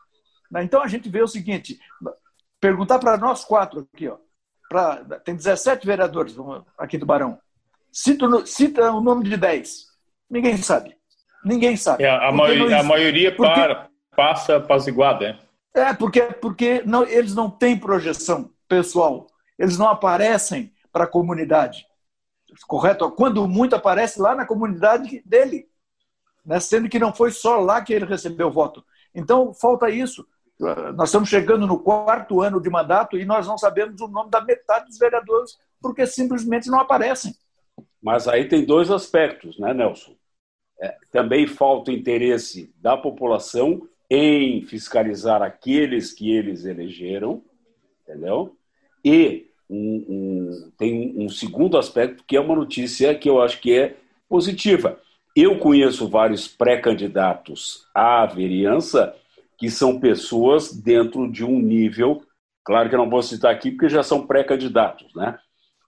Então 0.62 0.84
a 0.84 0.88
gente 0.88 1.10
vê 1.10 1.24
o 1.24 1.28
seguinte: 1.28 1.80
perguntar 2.62 3.00
para 3.00 3.18
nós 3.18 3.44
quatro 3.44 3.88
aqui, 3.92 4.08
ó, 4.08 4.18
pra, 4.70 4.98
tem 5.26 5.36
17 5.36 5.88
vereadores 5.88 6.36
aqui 6.78 7.00
do 7.00 7.06
Barão. 7.06 7.40
Cita, 7.92 8.28
cita 8.46 8.92
o 8.92 9.02
nome 9.02 9.24
de 9.24 9.38
10. 9.38 9.88
Ninguém 10.30 10.58
sabe. 10.58 10.96
Ninguém 11.44 11.76
sabe. 11.76 12.04
É, 12.04 12.10
a, 12.10 12.32
maioria, 12.32 12.80
a 12.80 12.84
maioria 12.84 13.36
porque, 13.36 13.52
para, 13.52 13.90
passa 14.16 14.58
apaziguada, 14.58 15.34
né? 15.34 15.47
É, 15.78 15.94
porque, 15.94 16.22
porque 16.24 16.82
não, 16.86 17.04
eles 17.04 17.36
não 17.36 17.52
têm 17.52 17.80
projeção 17.80 18.52
pessoal. 18.68 19.28
Eles 19.60 19.78
não 19.78 19.88
aparecem 19.88 20.74
para 20.92 21.04
a 21.04 21.08
comunidade. 21.08 21.86
Correto? 22.68 23.12
Quando 23.12 23.48
muito 23.48 23.76
aparece 23.76 24.20
lá 24.20 24.34
na 24.34 24.44
comunidade 24.44 25.22
dele. 25.24 25.70
Né? 26.44 26.60
Sendo 26.60 26.90
que 26.90 26.98
não 26.98 27.14
foi 27.14 27.30
só 27.30 27.60
lá 27.60 27.80
que 27.84 27.94
ele 27.94 28.06
recebeu 28.06 28.50
voto. 28.50 28.84
Então, 29.14 29.54
falta 29.54 29.88
isso. 29.88 30.28
Nós 30.96 31.10
estamos 31.10 31.30
chegando 31.30 31.68
no 31.68 31.78
quarto 31.78 32.42
ano 32.42 32.60
de 32.60 32.72
mandato 32.72 33.16
e 33.16 33.24
nós 33.24 33.46
não 33.46 33.60
sabemos 33.60 34.02
o 34.02 34.08
nome 34.08 34.32
da 34.32 34.42
metade 34.42 34.88
dos 34.88 34.98
vereadores 34.98 35.60
porque 35.80 36.08
simplesmente 36.08 36.70
não 36.70 36.80
aparecem. 36.80 37.36
Mas 38.02 38.28
aí 38.28 38.48
tem 38.48 38.66
dois 38.66 38.90
aspectos, 38.90 39.60
né, 39.60 39.76
Nelson? 39.76 40.16
É, 40.82 40.98
também 41.12 41.46
falta 41.46 41.92
interesse 41.92 42.74
da 42.78 42.98
população 42.98 43.88
em 44.10 44.62
fiscalizar 44.62 45.42
aqueles 45.42 46.14
que 46.14 46.32
eles 46.32 46.66
elegeram, 46.66 47.44
entendeu? 48.02 48.56
E 49.04 49.48
um, 49.70 50.06
um, 50.08 50.72
tem 50.78 51.14
um 51.18 51.28
segundo 51.30 51.78
aspecto 51.78 52.24
que 52.26 52.38
é 52.38 52.40
uma 52.40 52.56
notícia 52.56 53.14
que 53.16 53.30
eu 53.30 53.42
acho 53.42 53.60
que 53.60 53.74
é 53.74 53.98
positiva. 54.30 55.00
Eu 55.36 55.60
conheço 55.60 56.08
vários 56.08 56.48
pré-candidatos 56.48 57.86
à 57.94 58.26
vereança 58.26 59.14
que 59.58 59.70
são 59.70 60.00
pessoas 60.00 60.72
dentro 60.72 61.30
de 61.32 61.44
um 61.44 61.60
nível, 61.60 62.24
claro 62.64 62.90
que 62.90 62.96
eu 62.96 63.00
não 63.00 63.10
vou 63.10 63.24
citar 63.24 63.52
aqui 63.52 63.72
porque 63.72 63.90
já 63.90 64.04
são 64.04 64.26
pré-candidatos, 64.26 65.14
né? 65.16 65.38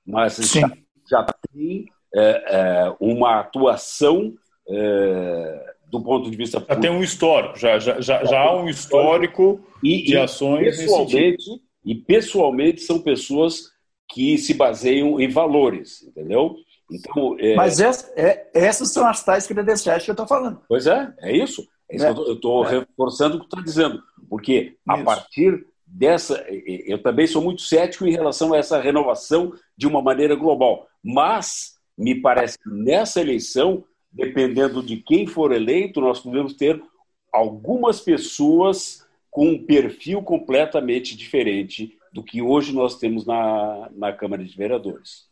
Mas 0.05 0.37
já, 0.37 0.71
já 1.07 1.25
tem 1.53 1.85
é, 2.13 2.43
é, 2.47 2.95
uma 2.99 3.39
atuação 3.39 4.33
é, 4.67 5.75
do 5.89 6.01
ponto 6.01 6.29
de 6.29 6.37
vista 6.37 6.63
já 6.67 6.75
tem 6.75 6.89
um 6.89 7.03
histórico, 7.03 7.57
já, 7.57 7.79
já, 7.79 7.99
já, 7.99 8.23
já 8.23 8.39
há 8.39 8.55
um 8.55 8.69
histórico 8.69 9.59
e, 9.83 10.03
de 10.03 10.17
ações 10.17 10.77
pessoalmente, 10.77 11.43
e 11.85 11.95
pessoalmente 11.95 12.81
são 12.81 12.99
pessoas 12.99 13.71
que 14.11 14.37
se 14.37 14.53
baseiam 14.53 15.19
em 15.19 15.29
valores, 15.29 16.03
entendeu? 16.03 16.55
Então, 16.91 17.35
é... 17.39 17.55
Mas 17.55 17.79
essa, 17.79 18.11
é, 18.15 18.47
essas 18.53 18.91
são 18.91 19.07
as 19.07 19.23
tais 19.23 19.45
credenciais 19.45 20.03
que 20.03 20.09
eu 20.09 20.13
estou 20.13 20.27
falando. 20.27 20.61
Pois 20.67 20.87
é, 20.87 21.13
é 21.19 21.35
isso. 21.35 21.67
É 21.89 21.95
isso 21.95 22.05
é. 22.05 22.09
eu 22.09 22.33
estou 22.33 22.65
é. 22.65 22.79
reforçando 22.79 23.37
o 23.37 23.39
que 23.39 23.45
está 23.45 23.61
dizendo. 23.61 24.01
Porque 24.29 24.75
a 24.87 24.95
isso. 24.95 25.05
partir 25.05 25.65
dessa. 25.85 26.45
Eu 26.85 27.01
também 27.01 27.27
sou 27.27 27.41
muito 27.41 27.61
cético 27.61 28.05
em 28.05 28.11
relação 28.11 28.53
a 28.53 28.57
essa 28.57 28.79
renovação 28.79 29.53
de 29.77 29.87
uma 29.87 30.01
maneira 30.01 30.35
global. 30.35 30.87
Mas 31.03 31.73
me 31.97 32.15
parece 32.15 32.57
que 32.57 32.69
nessa 32.69 33.21
eleição, 33.21 33.83
dependendo 34.11 34.81
de 34.81 34.97
quem 34.97 35.27
for 35.27 35.51
eleito, 35.51 36.01
nós 36.01 36.19
podemos 36.19 36.53
ter 36.53 36.81
algumas 37.31 38.01
pessoas 38.01 39.05
com 39.29 39.49
um 39.49 39.65
perfil 39.65 40.21
completamente 40.21 41.15
diferente 41.15 41.97
do 42.11 42.23
que 42.23 42.41
hoje 42.41 42.73
nós 42.73 42.97
temos 42.97 43.25
na, 43.25 43.89
na 43.95 44.11
Câmara 44.11 44.43
de 44.43 44.55
Vereadores. 44.55 45.27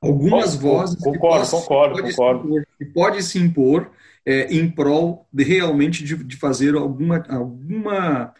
Algumas 0.00 0.54
vozes 0.54 1.02
concordo, 1.02 1.44
que 1.44 1.50
concordo, 1.50 1.94
pode 1.94 2.10
concordo. 2.10 2.42
Se 2.42 2.48
impor, 2.48 2.66
que 2.78 2.84
pode 2.86 3.22
se 3.22 3.38
impor 3.38 3.90
é, 4.24 4.54
em 4.54 4.70
prol 4.70 5.26
de 5.32 5.44
realmente 5.44 6.04
de, 6.04 6.22
de, 6.22 6.36
fazer 6.36 6.74
alguma, 6.74 7.24
alguma 7.28 8.34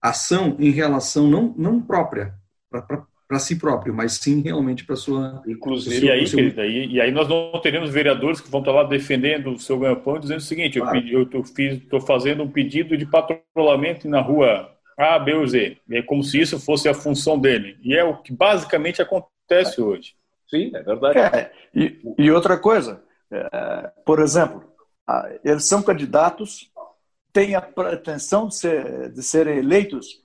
ação 0.00 0.56
em 0.58 0.70
relação 0.70 1.28
não, 1.28 1.54
não 1.56 1.80
própria, 1.80 2.34
para 2.70 3.06
para 3.30 3.38
si 3.38 3.54
próprio, 3.54 3.94
mas 3.94 4.14
sim 4.14 4.40
realmente 4.42 4.84
para 4.84 4.96
sua. 4.96 5.40
Inclusive, 5.46 6.04
e 6.04 6.10
aí, 6.10 6.26
seu... 6.26 6.36
querida, 6.36 6.66
e, 6.66 6.94
e, 6.94 7.00
aí 7.00 7.12
nós 7.12 7.28
não 7.28 7.52
teremos 7.60 7.88
vereadores 7.88 8.40
que 8.40 8.50
vão 8.50 8.58
estar 8.58 8.72
lá 8.72 8.82
defendendo 8.82 9.52
o 9.52 9.58
seu 9.58 9.78
ganha-pão, 9.78 10.18
dizendo 10.18 10.38
o 10.38 10.42
seguinte: 10.42 10.80
claro. 10.80 10.98
eu 11.06 11.22
estou 11.22 12.00
fazendo 12.00 12.42
um 12.42 12.50
pedido 12.50 12.96
de 12.96 13.06
patrulhamento 13.06 14.08
na 14.08 14.20
rua 14.20 14.72
A, 14.98 15.16
B 15.16 15.34
ou 15.34 15.46
Z. 15.46 15.76
É 15.92 16.02
como 16.02 16.24
se 16.24 16.40
isso 16.40 16.58
fosse 16.58 16.88
a 16.88 16.94
função 16.94 17.38
dele. 17.38 17.78
E 17.84 17.94
é 17.94 18.02
o 18.02 18.16
que 18.16 18.32
basicamente 18.32 19.00
acontece 19.00 19.80
é. 19.80 19.84
hoje. 19.84 20.14
Sim, 20.48 20.72
é 20.74 20.82
verdade. 20.82 21.18
É, 21.20 21.52
e, 21.72 22.00
e, 22.18 22.32
outra 22.32 22.58
coisa, 22.58 23.00
é, 23.30 23.92
por 24.04 24.18
exemplo, 24.18 24.64
eles 25.44 25.68
são 25.68 25.84
candidatos, 25.84 26.68
têm 27.32 27.54
a 27.54 27.60
pretensão 27.60 28.48
de, 28.48 28.56
ser, 28.56 29.12
de 29.12 29.22
serem 29.22 29.58
eleitos 29.58 30.20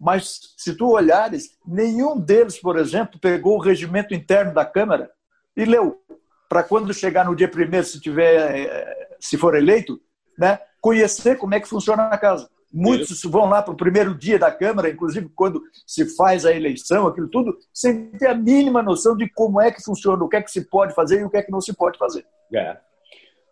mas 0.00 0.54
se 0.56 0.74
tu 0.74 0.90
olhares, 0.90 1.50
nenhum 1.66 2.18
deles, 2.18 2.60
por 2.60 2.78
exemplo, 2.78 3.18
pegou 3.20 3.56
o 3.56 3.60
regimento 3.60 4.14
interno 4.14 4.54
da 4.54 4.64
Câmara 4.64 5.10
e 5.56 5.64
leu, 5.64 6.00
para 6.48 6.62
quando 6.62 6.94
chegar 6.94 7.24
no 7.24 7.34
dia 7.34 7.48
primeiro, 7.48 7.84
se 7.84 8.00
tiver, 8.00 8.66
eh, 8.66 9.16
se 9.18 9.36
for 9.36 9.56
eleito, 9.56 10.00
né, 10.38 10.58
conhecer 10.80 11.36
como 11.36 11.54
é 11.54 11.60
que 11.60 11.68
funciona 11.68 12.04
a 12.04 12.18
casa. 12.18 12.48
Muitos 12.72 13.10
Isso. 13.10 13.30
vão 13.30 13.46
lá 13.46 13.62
para 13.62 13.72
o 13.72 13.76
primeiro 13.76 14.14
dia 14.14 14.38
da 14.38 14.50
Câmara, 14.50 14.90
inclusive 14.90 15.28
quando 15.34 15.62
se 15.86 16.14
faz 16.16 16.44
a 16.44 16.52
eleição, 16.52 17.06
aquilo 17.06 17.28
tudo, 17.28 17.56
sem 17.72 18.10
ter 18.12 18.28
a 18.28 18.34
mínima 18.34 18.82
noção 18.82 19.16
de 19.16 19.28
como 19.30 19.60
é 19.60 19.70
que 19.72 19.82
funciona, 19.82 20.22
o 20.22 20.28
que 20.28 20.36
é 20.36 20.42
que 20.42 20.50
se 20.50 20.68
pode 20.68 20.94
fazer 20.94 21.20
e 21.20 21.24
o 21.24 21.30
que 21.30 21.38
é 21.38 21.42
que 21.42 21.50
não 21.50 21.60
se 21.60 21.74
pode 21.74 21.98
fazer. 21.98 22.26
É. 22.54 22.76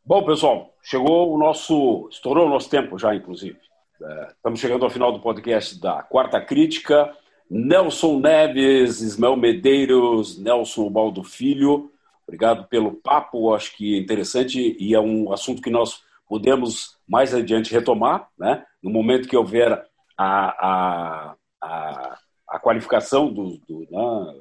Bom, 0.04 0.24
pessoal, 0.24 0.74
chegou 0.82 1.34
o 1.34 1.38
nosso. 1.38 2.08
estourou 2.12 2.46
o 2.46 2.50
nosso 2.50 2.70
tempo 2.70 2.98
já, 2.98 3.14
inclusive. 3.14 3.58
É, 4.02 4.28
estamos 4.28 4.60
chegando 4.60 4.84
ao 4.84 4.90
final 4.90 5.10
do 5.10 5.20
podcast 5.20 5.80
da 5.80 6.02
Quarta 6.02 6.40
Crítica. 6.40 7.10
Nelson 7.48 8.18
Neves, 8.18 9.00
Ismael 9.00 9.36
Medeiros, 9.36 10.38
Nelson 10.38 10.90
Baldo 10.90 11.22
Filho, 11.22 11.92
obrigado 12.26 12.66
pelo 12.66 12.92
papo, 12.92 13.54
acho 13.54 13.76
que 13.76 13.94
é 13.94 13.98
interessante 13.98 14.76
e 14.80 14.94
é 14.94 15.00
um 15.00 15.32
assunto 15.32 15.62
que 15.62 15.70
nós 15.70 16.02
podemos 16.28 16.96
mais 17.08 17.32
adiante 17.32 17.72
retomar, 17.72 18.28
né? 18.36 18.64
no 18.82 18.90
momento 18.90 19.28
que 19.28 19.36
houver 19.36 19.72
a, 20.18 20.66
a, 20.66 21.34
a, 21.62 22.18
a 22.48 22.58
qualificação 22.58 23.32
do, 23.32 23.58
do 23.68 23.86
né? 23.88 24.40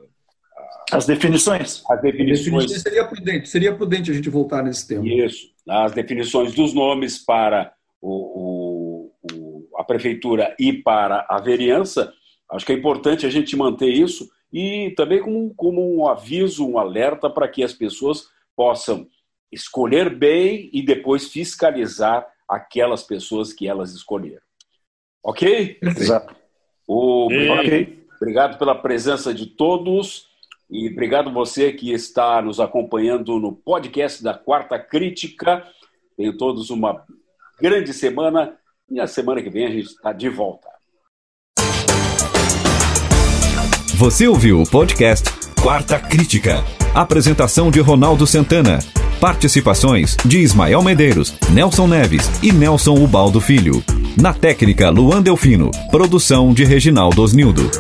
as 0.92 1.06
definições. 1.06 1.84
As 1.88 2.02
definições. 2.02 2.82
Seria 2.82 3.06
prudente, 3.06 3.48
seria 3.48 3.76
prudente 3.76 4.10
a 4.10 4.14
gente 4.16 4.30
voltar 4.32 4.64
nesse 4.64 4.88
tema. 4.88 5.08
Isso, 5.08 5.48
as 5.70 5.92
definições 5.92 6.56
dos 6.56 6.74
nomes 6.74 7.20
para 7.20 7.75
prefeitura 9.86 10.56
e 10.60 10.74
para 10.74 11.26
a 11.30 11.40
vereança, 11.40 12.14
acho 12.52 12.66
que 12.66 12.72
é 12.72 12.76
importante 12.76 13.26
a 13.26 13.30
gente 13.30 13.56
manter 13.56 13.90
isso 13.90 14.30
e 14.52 14.94
também 14.96 15.22
como, 15.22 15.54
como 15.56 15.98
um 15.98 16.08
aviso, 16.08 16.68
um 16.68 16.78
alerta 16.78 17.30
para 17.30 17.48
que 17.48 17.64
as 17.64 17.74
pessoas 17.74 18.28
possam 18.56 19.08
escolher 19.52 20.10
bem 20.10 20.70
e 20.74 20.82
depois 20.82 21.28
fiscalizar 21.30 22.26
aquelas 22.48 23.04
pessoas 23.04 23.52
que 23.52 23.68
elas 23.68 23.94
escolheram. 23.94 24.42
Ok? 25.24 25.80
Exato. 25.82 26.36
O... 26.88 27.26
Okay. 27.26 28.06
Obrigado 28.16 28.58
pela 28.58 28.76
presença 28.76 29.34
de 29.34 29.46
todos 29.46 30.28
e 30.70 30.90
obrigado 30.90 31.34
você 31.34 31.74
que 31.74 31.92
está 31.92 32.42
nos 32.42 32.60
acompanhando 32.60 33.40
no 33.40 33.54
podcast 33.54 34.24
da 34.24 34.34
Quarta 34.34 34.80
Crítica. 34.80 35.68
Tenham 36.16 36.38
todos 36.38 36.70
uma 36.70 37.06
grande 37.60 37.94
semana 37.94 38.58
e 38.90 38.96
na 38.96 39.08
semana 39.08 39.42
que 39.42 39.50
vem 39.50 39.66
a 39.66 39.70
gente 39.70 39.88
está 39.88 40.14
de 40.14 40.30
volta. 40.30 40.68
Você 43.96 44.28
ouviu 44.28 44.62
o 44.62 44.70
podcast 44.70 45.30
Quarta 45.62 45.98
Crítica. 45.98 46.64
Apresentação 46.94 47.72
de 47.72 47.80
Ronaldo 47.80 48.28
Santana. 48.28 48.80
Participações 49.20 50.16
de 50.26 50.40
Ismael 50.40 50.84
Medeiros, 50.84 51.38
Nelson 51.52 51.88
Neves 51.88 52.44
e 52.44 52.52
Nelson 52.52 52.96
Ubaldo 52.96 53.40
Filho. 53.40 53.84
Na 54.22 54.34
técnica, 54.34 54.90
Luan 54.90 55.22
Delfino. 55.22 55.72
Produção 55.90 56.54
de 56.54 56.64
Reginaldo 56.64 57.22
Osnildo. 57.22 57.72